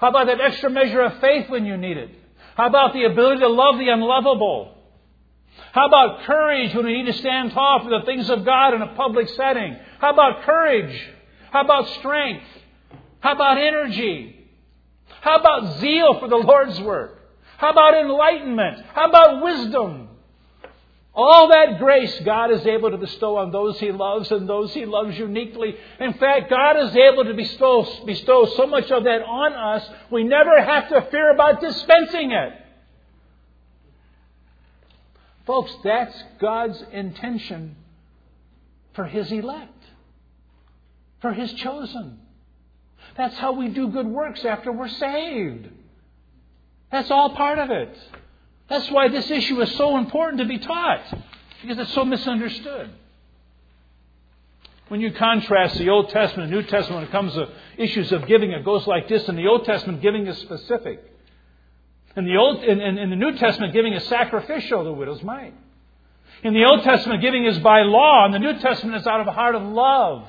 [0.00, 2.10] How about that extra measure of faith when you need it?
[2.56, 4.74] How about the ability to love the unlovable?
[5.72, 8.82] How about courage when we need to stand tall for the things of God in
[8.82, 9.76] a public setting?
[10.00, 11.08] How about courage?
[11.52, 12.44] How about strength?
[13.20, 14.35] How about energy?
[15.20, 17.18] How about zeal for the Lord's work?
[17.58, 18.84] How about enlightenment?
[18.94, 20.08] How about wisdom?
[21.14, 24.84] All that grace God is able to bestow on those He loves and those He
[24.84, 25.74] loves uniquely.
[25.98, 30.24] In fact, God is able to bestow, bestow so much of that on us, we
[30.24, 32.52] never have to fear about dispensing it.
[35.46, 37.76] Folks, that's God's intention
[38.92, 39.84] for His elect,
[41.22, 42.18] for His chosen.
[43.16, 45.68] That's how we do good works after we're saved.
[46.92, 47.96] That's all part of it.
[48.68, 51.02] That's why this issue is so important to be taught,
[51.62, 52.90] because it's so misunderstood.
[54.88, 58.26] When you contrast the Old Testament and New Testament when it comes to issues of
[58.26, 59.28] giving, it goes like this.
[59.28, 61.02] In the Old Testament, giving is specific.
[62.16, 65.54] In the, Old, in, in, in the New Testament, giving is sacrificial, the widow's mite.
[66.44, 68.26] In the Old Testament, giving is by law.
[68.26, 70.28] In the New Testament, it's out of a heart of love.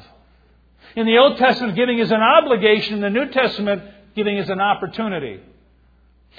[0.96, 2.96] In the Old Testament, giving is an obligation.
[2.96, 3.84] In the New Testament,
[4.16, 5.40] giving is an opportunity.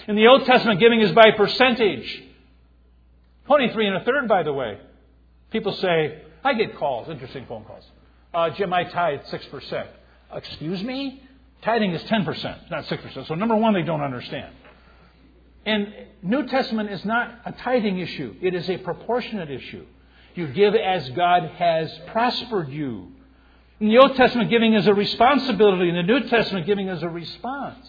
[0.06, 2.24] In the Old Testament, giving is by percentage.
[3.46, 4.78] 23 and a third, by the way.
[5.50, 7.84] People say, I get calls, interesting phone calls.
[8.32, 9.86] Uh, Jim, I tithe 6%.
[10.34, 11.22] Excuse me?
[11.62, 13.26] Tithing is 10%, not 6%.
[13.26, 14.54] So, number one, they don't understand.
[15.64, 19.84] And New Testament is not a tithing issue, it is a proportionate issue.
[20.34, 23.12] You give as God has prospered you.
[23.80, 25.88] In the Old Testament, giving is a responsibility.
[25.88, 27.86] In the New Testament, giving is a response.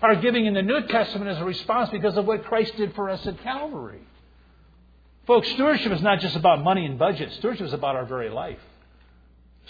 [0.00, 3.10] Our giving in the New Testament is a response because of what Christ did for
[3.10, 4.00] us at Calvary.
[5.26, 7.32] Folks, stewardship is not just about money and budget.
[7.38, 8.58] Stewardship is about our very life.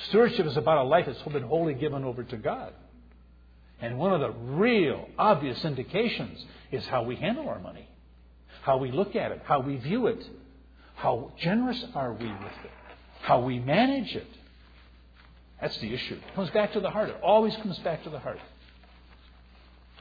[0.09, 2.73] Stewardship is about a life that's been wholly given over to God.
[3.81, 7.89] And one of the real obvious indications is how we handle our money,
[8.63, 10.27] how we look at it, how we view it,
[10.97, 12.71] how generous are we with it,
[13.23, 14.27] how we manage it.
[15.65, 16.17] That's the issue.
[16.17, 17.09] It comes back to the heart.
[17.09, 18.39] It always comes back to the heart.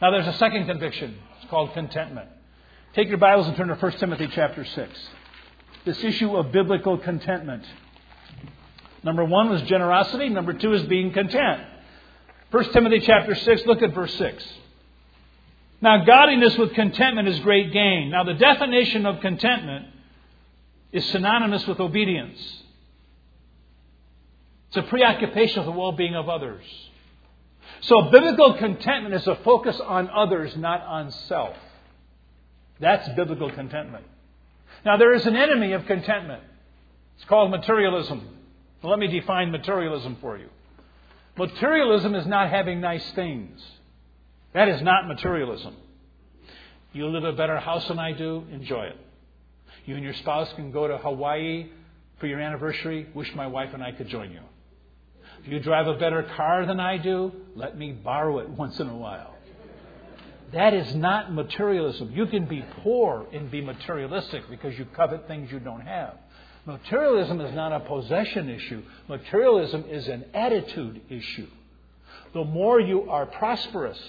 [0.02, 1.18] Now there's a second conviction.
[1.38, 2.28] It's called contentment.
[2.96, 5.00] Take your Bibles and turn to 1 Timothy chapter 6.
[5.86, 7.64] This issue of biblical contentment.
[9.04, 10.28] Number one was generosity.
[10.28, 11.62] Number two is being content.
[12.52, 14.46] 1 Timothy chapter 6, look at verse 6.
[15.82, 18.10] Now, godliness with contentment is great gain.
[18.10, 19.86] Now, the definition of contentment
[20.92, 22.63] is synonymous with obedience.
[24.74, 26.64] It's a preoccupation with the well being of others.
[27.82, 31.56] So biblical contentment is a focus on others, not on self.
[32.80, 34.04] That's biblical contentment.
[34.84, 36.42] Now, there is an enemy of contentment.
[37.18, 38.28] It's called materialism.
[38.82, 40.50] let me define materialism for you.
[41.38, 43.64] Materialism is not having nice things.
[44.54, 45.76] That is not materialism.
[46.94, 48.98] You live a better house than I do, enjoy it.
[49.86, 51.70] You and your spouse can go to Hawaii
[52.20, 54.40] for your anniversary, wish my wife and I could join you.
[55.44, 58.88] If you drive a better car than I do, let me borrow it once in
[58.88, 59.36] a while.
[60.54, 62.12] That is not materialism.
[62.14, 66.14] You can be poor and be materialistic because you covet things you don't have.
[66.66, 68.84] Materialism is not a possession issue.
[69.10, 71.48] Materialism is an attitude issue.
[72.34, 74.00] The more you are prosperous,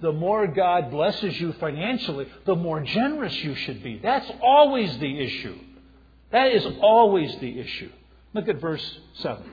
[0.00, 4.00] the more God blesses you financially, the more generous you should be.
[4.02, 5.56] That's always the issue.
[6.32, 7.92] That is always the issue.
[8.32, 9.44] Look at verse 7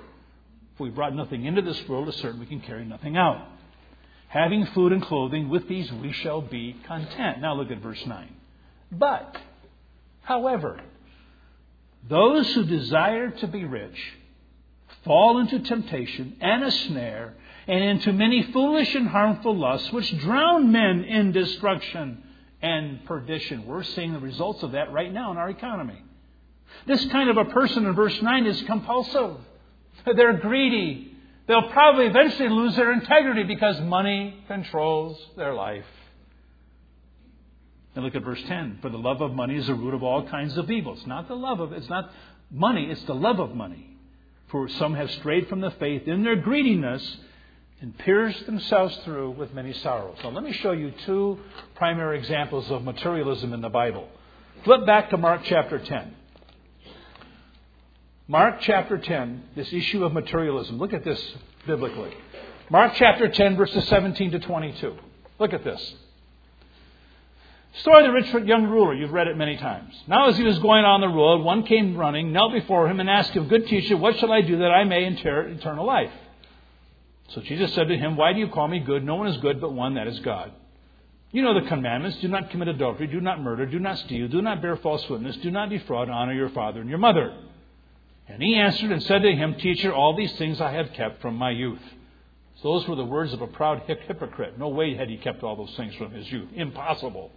[0.81, 3.47] we brought nothing into this world, it's certain we can carry nothing out.
[4.27, 7.41] Having food and clothing, with these we shall be content.
[7.41, 8.33] Now look at verse 9.
[8.91, 9.37] But,
[10.21, 10.79] however,
[12.07, 13.97] those who desire to be rich
[15.03, 17.33] fall into temptation and a snare
[17.67, 22.23] and into many foolish and harmful lusts which drown men in destruction
[22.61, 23.65] and perdition.
[23.65, 26.01] We're seeing the results of that right now in our economy.
[26.85, 29.37] This kind of a person in verse 9 is compulsive.
[30.05, 31.15] They're greedy.
[31.47, 35.85] They'll probably eventually lose their integrity because money controls their life.
[37.95, 38.79] And look at verse 10.
[38.81, 40.93] For the love of money is the root of all kinds of evil.
[40.93, 42.11] It's not the love of it's not
[42.49, 43.97] money, it's the love of money.
[44.49, 47.17] For some have strayed from the faith in their greediness
[47.81, 50.17] and pierced themselves through with many sorrows.
[50.23, 51.39] Now let me show you two
[51.75, 54.07] primary examples of materialism in the Bible.
[54.63, 56.15] Flip back to Mark chapter 10.
[58.31, 60.77] Mark chapter 10, this issue of materialism.
[60.77, 61.21] Look at this
[61.67, 62.13] biblically.
[62.69, 64.95] Mark chapter 10, verses 17 to 22.
[65.37, 65.95] Look at this.
[67.81, 68.93] Story of the rich young ruler.
[68.93, 69.93] You've read it many times.
[70.07, 73.09] Now, as he was going on the road, one came running, knelt before him, and
[73.09, 76.13] asked him, Good teacher, what shall I do that I may inherit eternal life?
[77.31, 79.03] So Jesus said to him, Why do you call me good?
[79.03, 80.53] No one is good but one, that is God.
[81.31, 84.41] You know the commandments do not commit adultery, do not murder, do not steal, do
[84.41, 87.35] not bear false witness, do not defraud, honor your father and your mother.
[88.27, 91.35] And he answered and said to him, Teacher, all these things I have kept from
[91.35, 91.81] my youth.
[92.61, 94.57] So those were the words of a proud hypocrite.
[94.57, 96.49] No way had he kept all those things from his youth.
[96.53, 97.31] Impossible.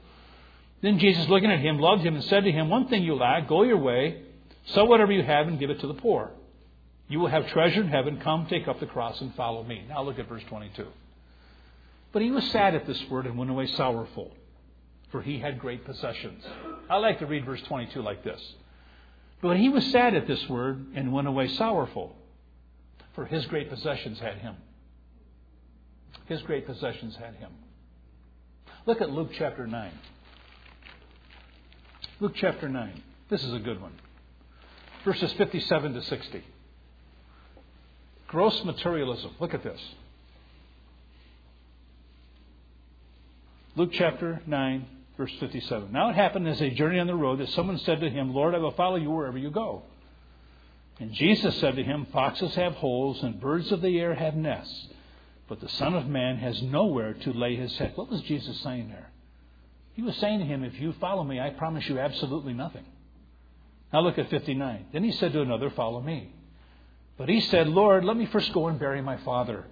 [0.83, 3.49] Then Jesus, looking at him, loved him and said to him, One thing you lack,
[3.49, 4.23] go your way,
[4.67, 6.31] sell whatever you have and give it to the poor.
[7.09, 8.21] You will have treasure in heaven.
[8.21, 9.85] Come, take up the cross and follow me.
[9.89, 10.87] Now look at verse 22.
[12.13, 14.31] But he was sad at this word and went away sorrowful,
[15.11, 16.45] for he had great possessions.
[16.89, 18.41] I like to read verse 22 like this.
[19.45, 22.17] But he was sad at this word and went away sorrowful,
[23.15, 24.57] for his great possessions had him.
[26.25, 27.51] His great possessions had him.
[28.87, 29.91] Look at Luke chapter 9.
[32.21, 33.03] Luke chapter 9.
[33.29, 33.93] This is a good one.
[35.05, 36.43] Verses 57 to 60.
[38.29, 39.33] Gross materialism.
[39.41, 39.81] Look at this.
[43.77, 44.87] Luke chapter 9,
[45.17, 45.93] verse 57.
[45.93, 48.55] Now it happened as they journeyed on the road that someone said to him, Lord,
[48.55, 49.83] I will follow you wherever you go.
[50.99, 54.89] And Jesus said to him, Foxes have holes and birds of the air have nests,
[55.49, 57.93] but the Son of Man has nowhere to lay his head.
[57.97, 59.11] What was Jesus saying there?
[59.95, 62.85] He was saying to him, If you follow me, I promise you absolutely nothing.
[63.93, 64.87] Now look at 59.
[64.93, 66.33] Then he said to another, Follow me.
[67.17, 69.65] But he said, Lord, let me first go and bury my father.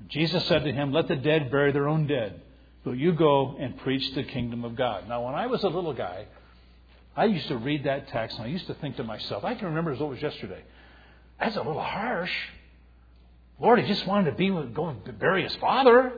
[0.00, 2.40] And Jesus said to him, Let the dead bury their own dead.
[2.86, 5.08] But you go and preach the kingdom of God.
[5.08, 6.26] Now, when I was a little guy,
[7.16, 9.66] I used to read that text and I used to think to myself, I can
[9.66, 10.62] remember as it was yesterday,
[11.40, 12.30] that's a little harsh.
[13.58, 16.12] Lord, he just wanted to be with, go and bury his father.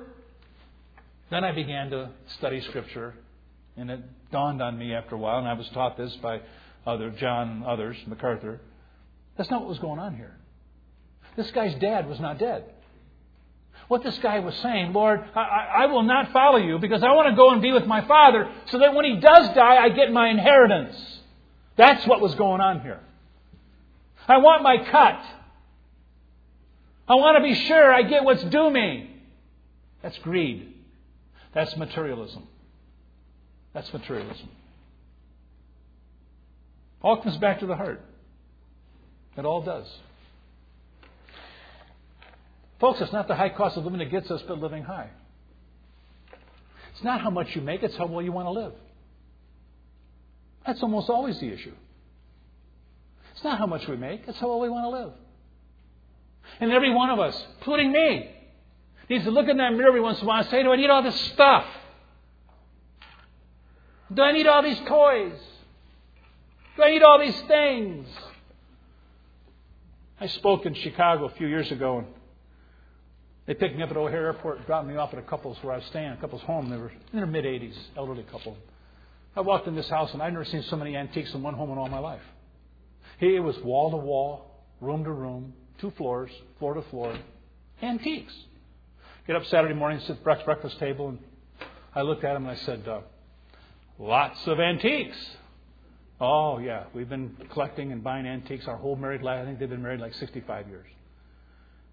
[1.31, 3.14] Then I began to study Scripture,
[3.79, 4.01] and it
[4.31, 6.43] dawned on me after a while, and I was taught this by
[6.87, 8.61] other John, others, MacArthur.
[9.39, 10.37] That's not what was going on here.
[11.35, 12.64] This guy's dad was not dead.
[13.89, 17.28] What this guy was saying, Lord, I, I will not follow you because I want
[17.30, 20.12] to go and be with my father so that when he does die, I get
[20.12, 20.95] my inheritance.
[21.76, 23.01] That's what was going on here.
[24.28, 25.20] I want my cut.
[27.09, 29.11] I want to be sure I get what's due me.
[30.03, 30.74] That's greed.
[31.55, 32.47] That's materialism.
[33.72, 34.51] That's materialism.
[37.01, 38.03] All comes back to the heart.
[39.36, 39.86] It all does.
[42.81, 45.11] Folks, it's not the high cost of living that gets us, but living high.
[46.95, 48.72] It's not how much you make, it's how well you want to live.
[50.66, 51.74] That's almost always the issue.
[53.35, 55.12] It's not how much we make, it's how well we want to live.
[56.61, 58.31] And every one of us, including me,
[59.09, 60.76] needs to look in that mirror every once in a while and say, Do I
[60.76, 61.64] need all this stuff?
[64.12, 65.39] Do I need all these toys?
[66.76, 68.09] Do I need all these things?
[70.20, 72.07] I spoke in Chicago a few years ago, and
[73.49, 75.78] they picked me up at O'Hare Airport, dropped me off at a couple's where I
[75.78, 76.68] was staying, a couple's home.
[76.68, 78.55] They were in their mid 80s, elderly couple.
[79.34, 81.70] I walked in this house, and I'd never seen so many antiques in one home
[81.70, 82.20] in all my life.
[83.20, 87.18] It was wall to wall, room to room, two floors, floor to floor,
[87.80, 88.34] antiques.
[89.26, 91.18] Get up Saturday morning, sit at the breakfast table, and
[91.94, 93.01] I looked at them and I said, uh,
[93.99, 95.16] Lots of antiques.
[96.20, 99.40] Oh, yeah, we've been collecting and buying antiques our whole married life.
[99.40, 100.86] I think they've been married like 65 years.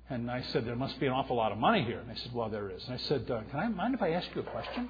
[0.10, 2.00] And I said, There must be an awful lot of money here.
[2.00, 2.84] And they said, Well, there is.
[2.86, 4.90] And I said, uh, Can I mind if I ask you a question?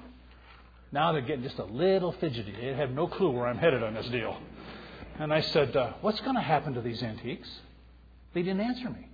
[0.92, 2.54] Now they're getting just a little fidgety.
[2.60, 4.36] They have no clue where I'm headed on this deal.
[5.18, 7.48] And I said, uh, What's going to happen to these antiques?
[8.34, 9.08] They didn't answer me.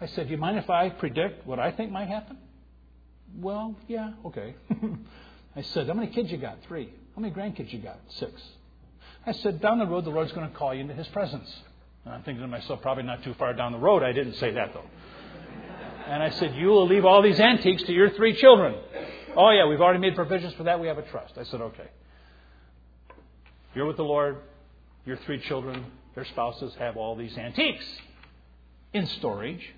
[0.00, 2.38] I said, Do you mind if I predict what I think might happen?
[3.38, 4.56] Well, yeah, okay.
[5.56, 6.58] I said, How many kids you got?
[6.66, 6.92] Three.
[7.14, 7.98] How many grandkids you got?
[8.08, 8.32] Six.
[9.24, 11.48] I said, Down the road, the Lord's going to call you into His presence.
[12.08, 14.02] I'm thinking to myself, probably not too far down the road.
[14.02, 14.84] I didn't say that, though.
[16.06, 18.76] And I said, You will leave all these antiques to your three children.
[19.36, 20.80] Oh, yeah, we've already made provisions for that.
[20.80, 21.36] We have a trust.
[21.36, 21.88] I said, Okay.
[23.74, 24.38] You're with the Lord.
[25.04, 25.84] Your three children,
[26.14, 27.84] their spouses, have all these antiques
[28.92, 29.74] in storage.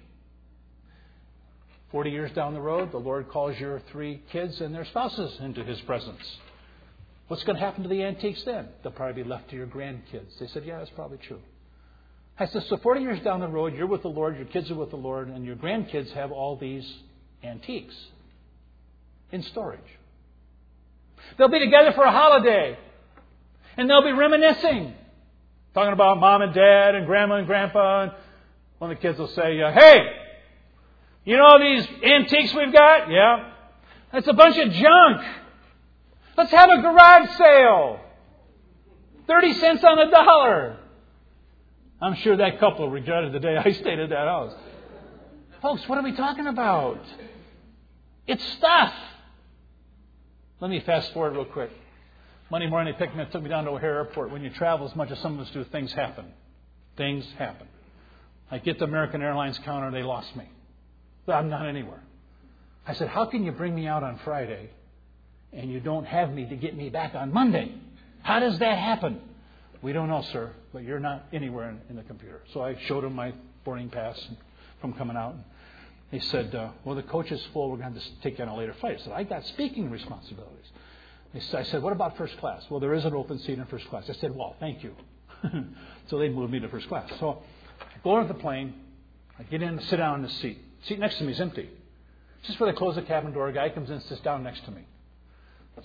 [1.90, 5.64] 40 years down the road, the Lord calls your three kids and their spouses into
[5.64, 6.22] His presence.
[7.28, 8.68] What's going to happen to the antiques then?
[8.82, 10.38] They'll probably be left to your grandkids.
[10.38, 11.40] They said, Yeah, that's probably true.
[12.39, 14.74] I said, So 40 years down the road, you're with the Lord, your kids are
[14.74, 16.86] with the Lord, and your grandkids have all these
[17.43, 17.95] antiques
[19.32, 19.80] in storage.
[21.36, 22.78] They'll be together for a holiday,
[23.76, 24.95] and they'll be reminiscing,
[25.74, 28.03] talking about mom and dad and grandma and grandpa.
[28.05, 28.12] And
[28.78, 29.99] one of the kids will say, uh, Hey,
[31.24, 33.11] you know these antiques we've got?
[33.11, 33.51] Yeah.
[34.14, 35.22] It's a bunch of junk.
[36.36, 38.01] Let's have a garage sale.
[39.26, 40.78] 30 cents on a dollar.
[42.01, 44.55] I'm sure that couple regretted the day I stayed at that house.
[45.61, 47.01] Folks, what are we talking about?
[48.26, 48.92] It's stuff.
[50.61, 51.70] Let me fast forward real quick.
[52.51, 54.30] Monday morning, they picked me up, took me down to O'Hare Airport.
[54.30, 56.26] When you travel as much as some of us do, things happen.
[56.96, 57.66] Things happen.
[58.51, 60.49] I get to American Airlines counter, they lost me.
[61.26, 62.03] I'm not anywhere.
[62.86, 64.70] I said, How can you bring me out on Friday
[65.53, 67.74] and you don't have me to get me back on Monday?
[68.22, 69.20] How does that happen?
[69.82, 72.42] We don't know, sir, but you're not anywhere in, in the computer.
[72.52, 73.32] So I showed him my
[73.64, 74.18] boarding pass
[74.80, 75.34] from coming out.
[75.34, 75.44] And
[76.10, 77.70] He said, uh, Well, the coach is full.
[77.70, 78.98] We're going to have to take you on a later flight.
[79.00, 80.66] I said, I got speaking responsibilities.
[81.54, 82.64] I said, What about first class?
[82.68, 84.04] Well, there is an open seat in first class.
[84.08, 84.94] I said, Well, thank you.
[86.08, 87.08] so they moved me to first class.
[87.20, 87.42] So
[87.80, 88.74] I go into the plane.
[89.38, 90.58] I get in, and sit down in the seat.
[90.80, 91.68] The Seat next to me is empty.
[92.42, 94.64] Just before they close the cabin door, a guy comes in and sits down next
[94.64, 94.82] to me.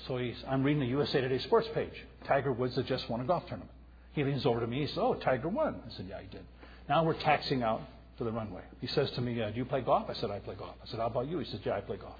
[0.08, 1.94] So he's, I'm reading the USA Today sports page.
[2.26, 3.70] Tiger Woods has just won a golf tournament.
[4.14, 4.82] He leans over to me.
[4.82, 5.82] He says, Oh, Tiger won.
[5.86, 6.46] I said, Yeah, he did.
[6.88, 7.82] Now we're taxiing out
[8.18, 8.62] to the runway.
[8.80, 10.10] He says to me, uh, Do you play golf?
[10.10, 10.76] I said, I play golf.
[10.84, 11.40] I said, How about you?
[11.40, 12.16] He said, Yeah, I play golf.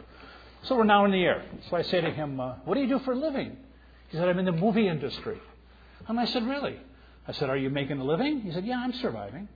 [0.64, 1.44] So we're now in the air.
[1.70, 3.58] So I say to him, uh, What do you do for a living?
[4.10, 5.40] He said, I'm in the movie industry.
[6.08, 6.78] And I said, Really?
[7.28, 8.42] I said, Are you making a living?
[8.42, 9.48] He said, Yeah, I'm surviving.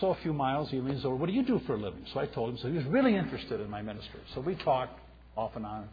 [0.00, 2.06] So a few miles, he leans over, What do you do for a living?
[2.12, 2.58] So I told him.
[2.58, 4.20] So he was really interested in my ministry.
[4.34, 4.98] So we talked
[5.36, 5.88] off and on.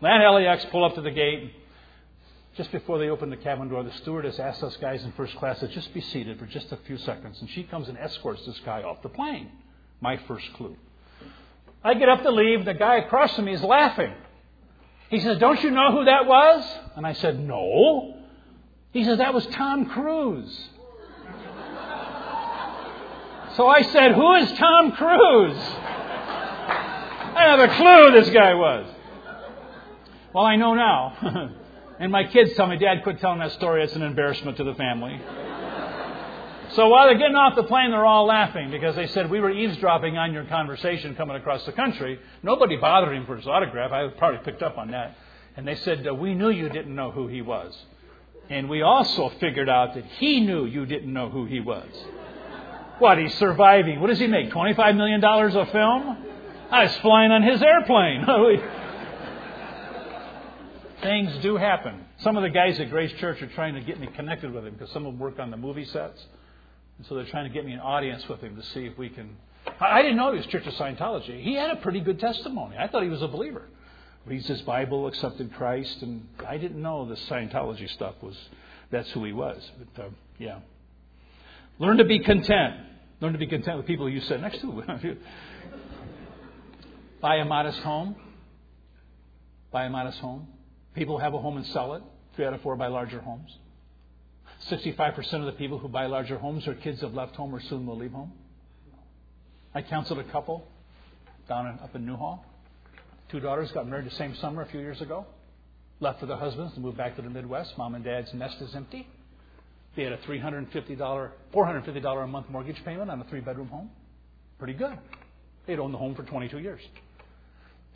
[0.00, 1.52] Land LAX, pull up to the gate.
[2.54, 5.60] Just before they opened the cabin door, the stewardess asked us guys in first class
[5.60, 7.40] to just be seated for just a few seconds.
[7.40, 9.50] And she comes and escorts this guy off the plane.
[10.02, 10.76] My first clue.
[11.82, 12.66] I get up to leave.
[12.66, 14.12] The guy across from me is laughing.
[15.08, 16.64] He says, Don't you know who that was?
[16.94, 18.16] And I said, No.
[18.92, 20.68] He says, That was Tom Cruise.
[23.56, 25.58] So I said, Who is Tom Cruise?
[27.34, 28.86] I have a clue this guy was.
[30.32, 31.50] Well, I know now.
[31.98, 33.84] and my kids tell me, Dad, quit telling that story.
[33.84, 35.20] It's an embarrassment to the family.
[36.74, 39.50] So while they're getting off the plane, they're all laughing because they said we were
[39.50, 42.18] eavesdropping on your conversation coming across the country.
[42.42, 43.92] Nobody bothered him for his autograph.
[43.92, 45.16] I probably picked up on that.
[45.54, 47.76] And they said, We knew you didn't know who he was.
[48.48, 51.88] And we also figured out that he knew you didn't know who he was.
[52.98, 54.00] What, he's surviving.
[54.00, 54.50] What does he make?
[54.50, 56.24] $25 million a film?
[56.70, 58.24] I was flying on his airplane.
[61.02, 62.04] Things do happen.
[62.20, 64.74] Some of the guys at Grace Church are trying to get me connected with him
[64.74, 66.24] because some of them work on the movie sets.
[66.98, 69.08] And so they're trying to get me an audience with him to see if we
[69.08, 69.36] can.
[69.80, 71.42] I didn't know he was Church of Scientology.
[71.42, 72.76] He had a pretty good testimony.
[72.76, 73.64] I thought he was a believer.
[74.26, 78.36] Reads his Bible, accepted Christ, and I didn't know the Scientology stuff was
[78.92, 79.60] that's who he was.
[79.96, 80.60] But uh, yeah,
[81.80, 82.76] learn to be content.
[83.20, 84.84] Learn to be content with people you sit next to.
[87.20, 88.14] Buy a modest home.
[89.72, 90.46] Buy a modest home.
[90.94, 92.02] People have a home and sell it.
[92.36, 93.56] Three out of four buy larger homes.
[94.70, 97.86] 65% of the people who buy larger homes are kids have left home or soon
[97.86, 98.32] will leave home.
[99.74, 100.66] I counseled a couple
[101.48, 102.44] down in, up in Newhall.
[103.30, 105.26] Two daughters got married the same summer a few years ago.
[106.00, 107.76] Left with their husbands and moved back to the Midwest.
[107.78, 109.08] Mom and dad's nest is empty.
[109.96, 113.90] They had a $350, $450 a month mortgage payment on a three bedroom home.
[114.58, 114.98] Pretty good.
[115.66, 116.80] They'd owned the home for 22 years.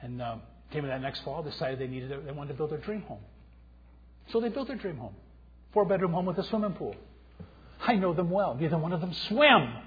[0.03, 2.79] And um, came in that next fall, decided they needed, they wanted to build their
[2.79, 3.21] dream home.
[4.33, 5.15] So they built their dream home.
[5.73, 6.95] Four bedroom home with a swimming pool.
[7.81, 8.57] I know them well.
[8.59, 9.73] Neither one of them swim.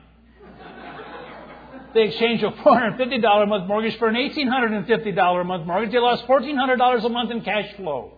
[1.91, 5.91] They exchanged a $450 a month mortgage for an $1,850 a month mortgage.
[5.91, 8.13] They lost $1,400 a month in cash flow.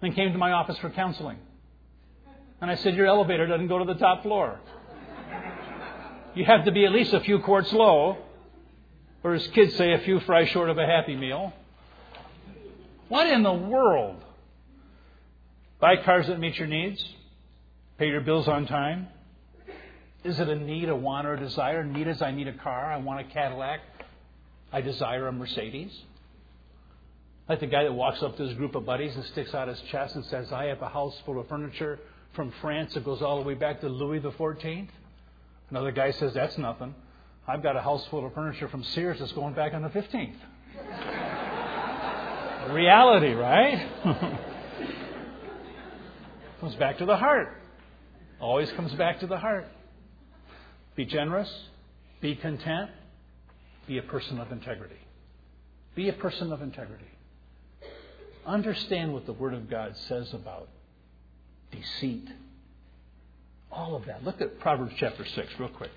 [0.00, 1.38] Then came to my office for counseling.
[2.60, 4.58] And I said, Your elevator doesn't go to the top floor.
[6.34, 8.16] You have to be at least a few quarts low,
[9.22, 11.52] or as kids say, a few fries short of a happy meal.
[13.10, 14.22] What in the world?
[15.80, 17.04] Buy cars that meet your needs.
[17.98, 19.08] Pay your bills on time.
[20.22, 21.82] Is it a need, a want, or a desire?
[21.82, 22.92] Need as I need a car.
[22.92, 23.80] I want a Cadillac.
[24.72, 25.92] I desire a Mercedes.
[27.48, 29.80] Like the guy that walks up to his group of buddies and sticks out his
[29.90, 31.98] chest and says, I have a house full of furniture
[32.34, 34.86] from France that goes all the way back to Louis XIV.
[35.70, 36.94] Another guy says, That's nothing.
[37.48, 40.36] I've got a house full of furniture from Sears that's going back on the 15th.
[42.68, 43.88] Reality, right?
[46.60, 47.56] comes back to the heart.
[48.40, 49.66] Always comes back to the heart.
[50.94, 51.50] Be generous.
[52.20, 52.90] Be content.
[53.86, 54.98] Be a person of integrity.
[55.94, 57.10] Be a person of integrity.
[58.46, 60.68] Understand what the Word of God says about
[61.70, 62.28] deceit.
[63.72, 64.24] All of that.
[64.24, 65.90] Look at Proverbs chapter 6, real quick.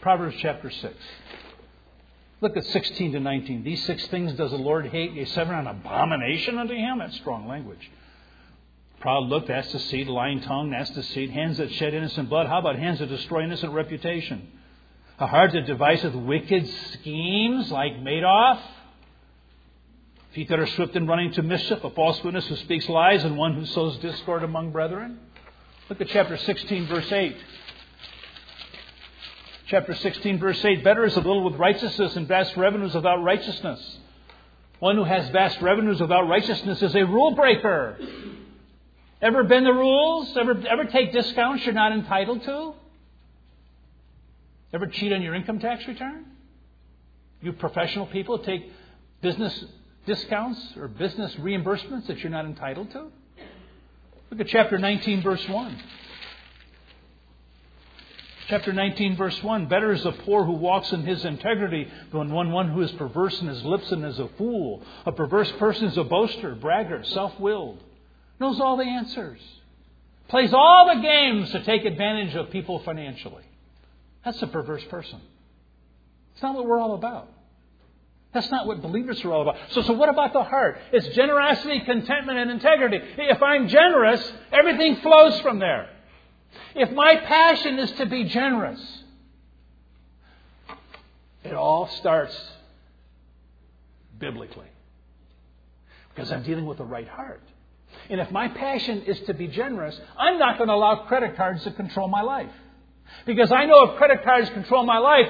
[0.00, 0.94] Proverbs chapter 6.
[2.42, 3.62] Look at 16 to 19.
[3.62, 6.98] These six things does the Lord hate, yea, seven an abomination unto him.
[6.98, 7.88] That's strong language.
[8.98, 10.08] Proud look, that's deceit.
[10.08, 11.30] Lying tongue, that's deceit.
[11.30, 12.48] Hands that shed innocent blood.
[12.48, 14.48] How about hands that destroy innocent reputation?
[15.20, 18.60] A heart that deviseth wicked schemes like Madoff.
[20.34, 21.84] Feet that are swift in running to mischief.
[21.84, 25.20] A false witness who speaks lies and one who sows discord among brethren.
[25.88, 27.36] Look at chapter 16, verse 8
[29.72, 33.98] chapter 16, verse 8 Better is a little with righteousness and vast revenues without righteousness.
[34.80, 37.98] One who has vast revenues without righteousness is a rule breaker.
[39.22, 40.36] Ever bend the rules?
[40.36, 42.74] Ever, ever take discounts you're not entitled to?
[44.74, 46.26] Ever cheat on your income tax return?
[47.40, 48.70] You professional people take
[49.22, 49.64] business
[50.04, 53.06] discounts or business reimbursements that you're not entitled to?
[54.30, 55.82] Look at chapter 19, verse 1.
[58.48, 62.50] Chapter 19, verse 1 Better is a poor who walks in his integrity than one,
[62.50, 64.82] one who is perverse in his lips and is a fool.
[65.06, 67.82] A perverse person is a boaster, braggart, self willed.
[68.40, 69.40] Knows all the answers.
[70.28, 73.44] Plays all the games to take advantage of people financially.
[74.24, 75.20] That's a perverse person.
[76.32, 77.28] It's not what we're all about.
[78.32, 79.56] That's not what believers are all about.
[79.72, 80.78] So, so what about the heart?
[80.92, 82.98] It's generosity, contentment, and integrity.
[83.18, 85.90] If I'm generous, everything flows from there.
[86.74, 88.80] If my passion is to be generous,
[91.44, 92.36] it all starts
[94.18, 94.66] biblically.
[96.14, 97.42] Because I'm dealing with the right heart.
[98.08, 101.64] And if my passion is to be generous, I'm not going to allow credit cards
[101.64, 102.50] to control my life.
[103.26, 105.28] Because I know if credit cards control my life,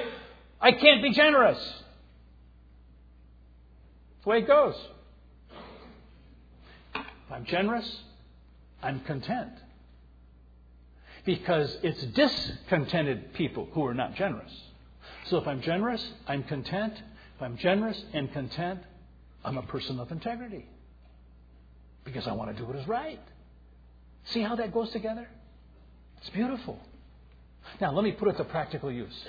[0.61, 1.57] I can't be generous.
[1.57, 1.83] That's
[4.23, 4.75] the way it goes.
[6.95, 7.99] If I'm generous,
[8.81, 9.51] I'm content
[11.25, 14.51] because it's discontented people who are not generous.
[15.25, 16.93] So if I'm generous, I'm content.
[17.35, 18.81] If I'm generous and content,
[19.43, 20.65] I'm a person of integrity
[22.03, 23.19] because I want to do what is right.
[24.25, 25.27] See how that goes together?
[26.17, 26.79] It's beautiful.
[27.79, 29.25] Now, let me put it to practical use.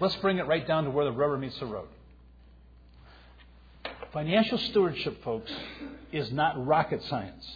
[0.00, 1.88] Let's bring it right down to where the rubber meets the road.
[4.12, 5.52] Financial stewardship, folks,
[6.12, 7.46] is not rocket science,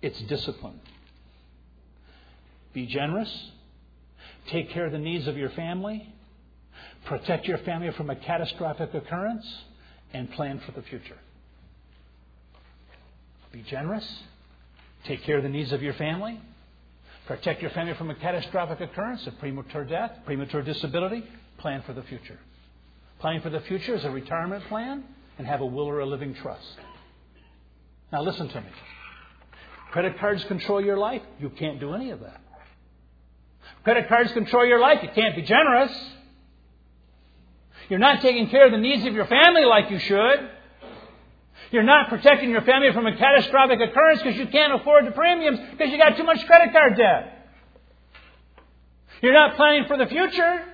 [0.00, 0.80] it's discipline.
[2.72, 3.50] Be generous.
[4.50, 6.08] Take care of the needs of your family.
[7.06, 9.46] Protect your family from a catastrophic occurrence.
[10.14, 11.16] And plan for the future.
[13.50, 14.06] Be generous.
[15.06, 16.38] Take care of the needs of your family.
[17.26, 21.24] Protect your family from a catastrophic occurrence, a premature death, premature disability.
[21.58, 22.38] Plan for the future.
[23.20, 25.04] Planning for the future is a retirement plan
[25.38, 26.66] and have a will or a living trust.
[28.12, 28.66] Now, listen to me.
[29.92, 31.22] Credit cards control your life.
[31.38, 32.40] You can't do any of that.
[33.84, 35.00] Credit cards control your life.
[35.02, 35.92] You can't be generous.
[37.88, 40.50] You're not taking care of the needs of your family like you should.
[41.72, 45.58] You're not protecting your family from a catastrophic occurrence because you can't afford the premiums
[45.72, 47.50] because you got too much credit card debt.
[49.22, 50.64] You're not planning for the future.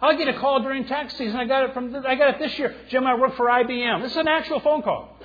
[0.00, 1.36] I'll get a call during tax season.
[1.36, 2.74] I got it from I got it this year.
[2.88, 4.02] Jim, I work for IBM.
[4.02, 5.16] This is an actual phone call.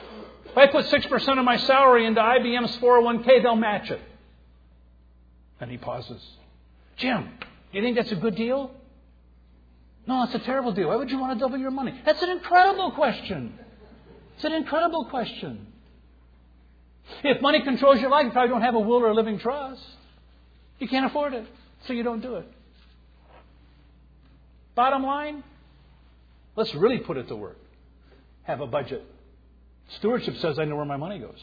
[0.46, 4.02] If I put six percent of my salary into IBM's 401k, they'll match it.
[5.60, 6.22] And he pauses.
[6.98, 7.30] Jim,
[7.72, 8.72] you think that's a good deal?
[10.08, 10.90] No, it's a terrible deal.
[10.90, 12.00] Why would you want to double your money?
[12.06, 13.58] That's an incredible question.
[14.36, 15.68] It's an incredible question.
[17.24, 19.82] If money controls your life, you probably don't have a will or a living trust.
[20.80, 21.46] You can't afford it,
[21.88, 22.48] so you don't do it.
[24.76, 25.44] Bottom line,
[26.56, 27.58] let's really put it to work.
[28.44, 29.04] Have a budget.
[29.98, 31.40] Stewardship says I know where my money goes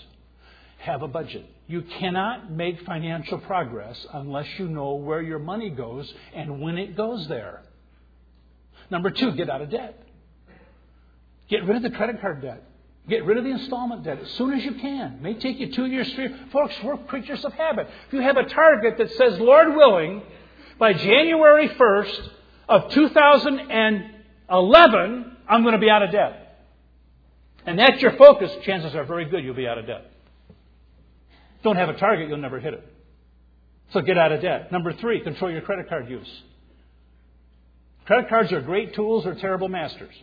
[0.83, 1.47] have a budget.
[1.69, 6.97] You cannot make financial progress unless you know where your money goes and when it
[6.97, 7.63] goes there.
[8.91, 9.97] Number two, get out of debt.
[11.49, 12.65] Get rid of the credit card debt.
[13.09, 15.13] Get rid of the installment debt as soon as you can.
[15.15, 16.35] It may take you two years, three.
[16.53, 17.89] Folks, we're creatures of habit.
[18.09, 20.23] If you have a target that says, Lord willing,
[20.79, 22.29] by January 1st
[22.69, 26.41] of 2011, I'm going to be out of debt.
[27.67, 30.12] And that's your focus, chances are very good you'll be out of debt.
[31.63, 32.93] Don't have a target, you'll never hit it.
[33.93, 34.73] So get out of debt.
[34.73, 36.43] Number three, control your credit card use.
[38.07, 40.15] Credit cards are great tools or terrible masters.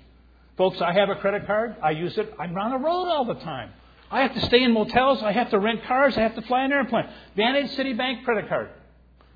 [0.58, 1.76] Folks, I have a credit card.
[1.82, 2.34] I use it.
[2.38, 3.72] I'm on the road all the time.
[4.12, 5.22] I have to stay in motels.
[5.24, 6.18] I have to rent cars.
[6.18, 7.08] I have to fly an airplane.
[7.36, 8.70] Vantage Citibank credit card.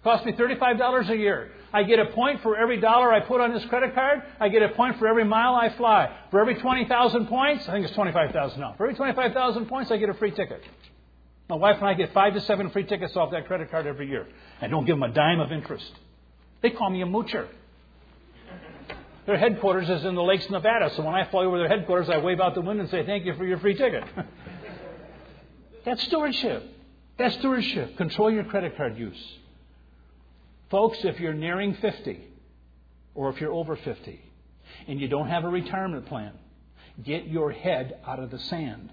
[0.04, 1.52] Costs me $35 a year.
[1.72, 4.22] I get a point for every dollar I put on this credit card.
[4.40, 6.14] I get a point for every mile I fly.
[6.30, 8.74] For every 20,000 points, I think it's 25,000 now.
[8.78, 10.62] For every 25,000 points, I get a free ticket.
[11.50, 14.08] My wife and I get five to seven free tickets off that credit card every
[14.08, 14.28] year.
[14.62, 15.92] I don't give them a dime of interest.
[16.62, 17.48] They call me a moocher.
[19.26, 22.18] Their headquarters is in the Lakes, Nevada, so when I fly over their headquarters, I
[22.18, 24.04] wave out the window and say, Thank you for your free ticket.
[25.86, 26.64] That's stewardship.
[27.18, 27.98] That's stewardship.
[27.98, 29.38] Control your credit card use.
[30.72, 32.20] Folks, if you're nearing 50,
[33.16, 34.20] or if you're over 50,
[34.88, 36.34] and you don't have a retirement plan,
[37.04, 38.90] get your head out of the sand.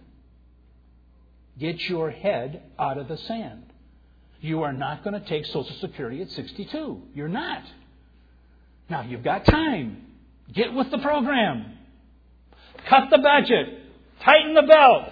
[1.61, 3.65] Get your head out of the sand.
[4.41, 7.03] You are not going to take Social Security at 62.
[7.15, 7.63] You're not.
[8.89, 10.07] Now, you've got time.
[10.53, 11.77] Get with the program.
[12.89, 13.79] Cut the budget.
[14.23, 15.11] Tighten the belt.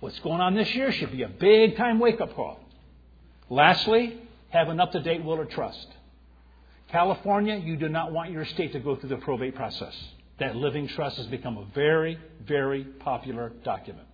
[0.00, 2.58] What's going on this year should be a big time wake up call.
[3.50, 5.86] Lastly, have an up to date will or trust.
[6.88, 9.94] California, you do not want your state to go through the probate process.
[10.38, 14.07] That living trust has become a very, very popular document.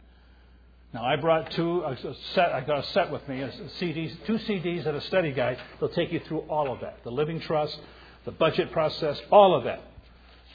[0.95, 1.97] Now, I brought two, a
[2.34, 5.59] set, I got a set with me, a two CDs and a study guide.
[5.80, 7.76] They'll take you through all of that the living trust,
[8.24, 9.82] the budget process, all of that.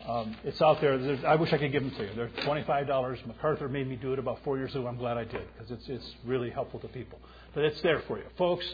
[0.08, 0.98] Um, it's out there.
[0.98, 2.12] There's, I wish I could give them to you.
[2.16, 3.28] They're $25.
[3.28, 4.88] MacArthur made me do it about four years ago.
[4.88, 7.20] I'm glad I did because it's, it's really helpful to people.
[7.54, 8.24] But it's there for you.
[8.38, 8.66] Folks,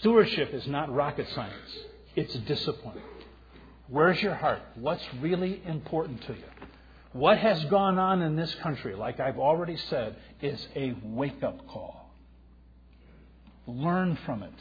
[0.00, 1.78] stewardship is not rocket science,
[2.16, 2.98] it's discipline.
[3.88, 4.62] Where's your heart?
[4.76, 6.63] What's really important to you?
[7.14, 11.64] What has gone on in this country, like I've already said, is a wake up
[11.68, 12.10] call.
[13.68, 14.52] Learn from it.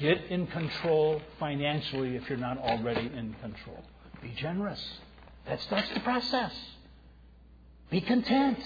[0.00, 3.84] Get in control financially if you're not already in control.
[4.22, 4.82] Be generous.
[5.46, 6.52] That's, that's the process.
[7.90, 8.58] Be content.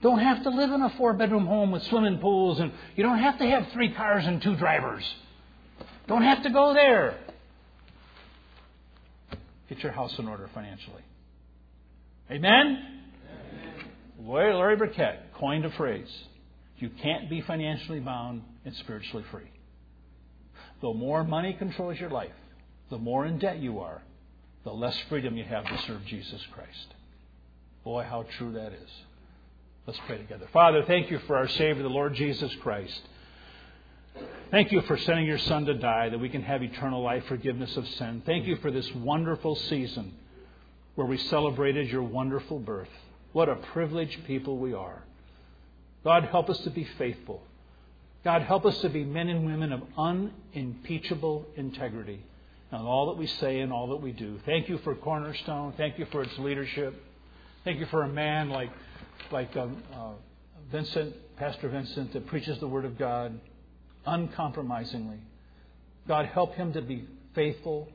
[0.00, 3.18] Don't have to live in a four bedroom home with swimming pools, and you don't
[3.18, 5.02] have to have three cars and two drivers.
[6.06, 7.18] Don't have to go there.
[9.68, 11.02] Get your house in order financially.
[12.30, 13.02] Amen?
[14.20, 14.56] Amen.
[14.56, 16.08] Larry Burkett coined a phrase
[16.78, 19.50] you can't be financially bound and spiritually free.
[20.80, 22.32] The more money controls your life,
[22.88, 24.00] the more in debt you are,
[24.64, 26.94] the less freedom you have to serve Jesus Christ.
[27.84, 28.90] Boy, how true that is.
[29.86, 30.46] Let's pray together.
[30.52, 33.00] Father, thank you for our Savior, the Lord Jesus Christ.
[34.50, 37.76] Thank you for sending your Son to die that we can have eternal life, forgiveness
[37.76, 38.22] of sin.
[38.24, 40.14] Thank you for this wonderful season
[41.00, 42.90] where we celebrated your wonderful birth.
[43.32, 45.02] What a privileged people we are.
[46.04, 47.42] God, help us to be faithful.
[48.22, 52.22] God, help us to be men and women of unimpeachable integrity
[52.70, 54.40] on all that we say and all that we do.
[54.44, 55.72] Thank you for Cornerstone.
[55.78, 56.94] Thank you for its leadership.
[57.64, 58.70] Thank you for a man like,
[59.32, 60.10] like um, uh,
[60.70, 63.40] Vincent, Pastor Vincent, that preaches the Word of God
[64.04, 65.20] uncompromisingly.
[66.06, 67.88] God, help him to be faithful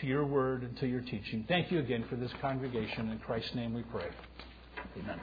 [0.00, 1.44] to your word and to your teaching.
[1.48, 3.10] Thank you again for this congregation.
[3.10, 4.08] In Christ's name we pray.
[4.98, 5.20] Amen.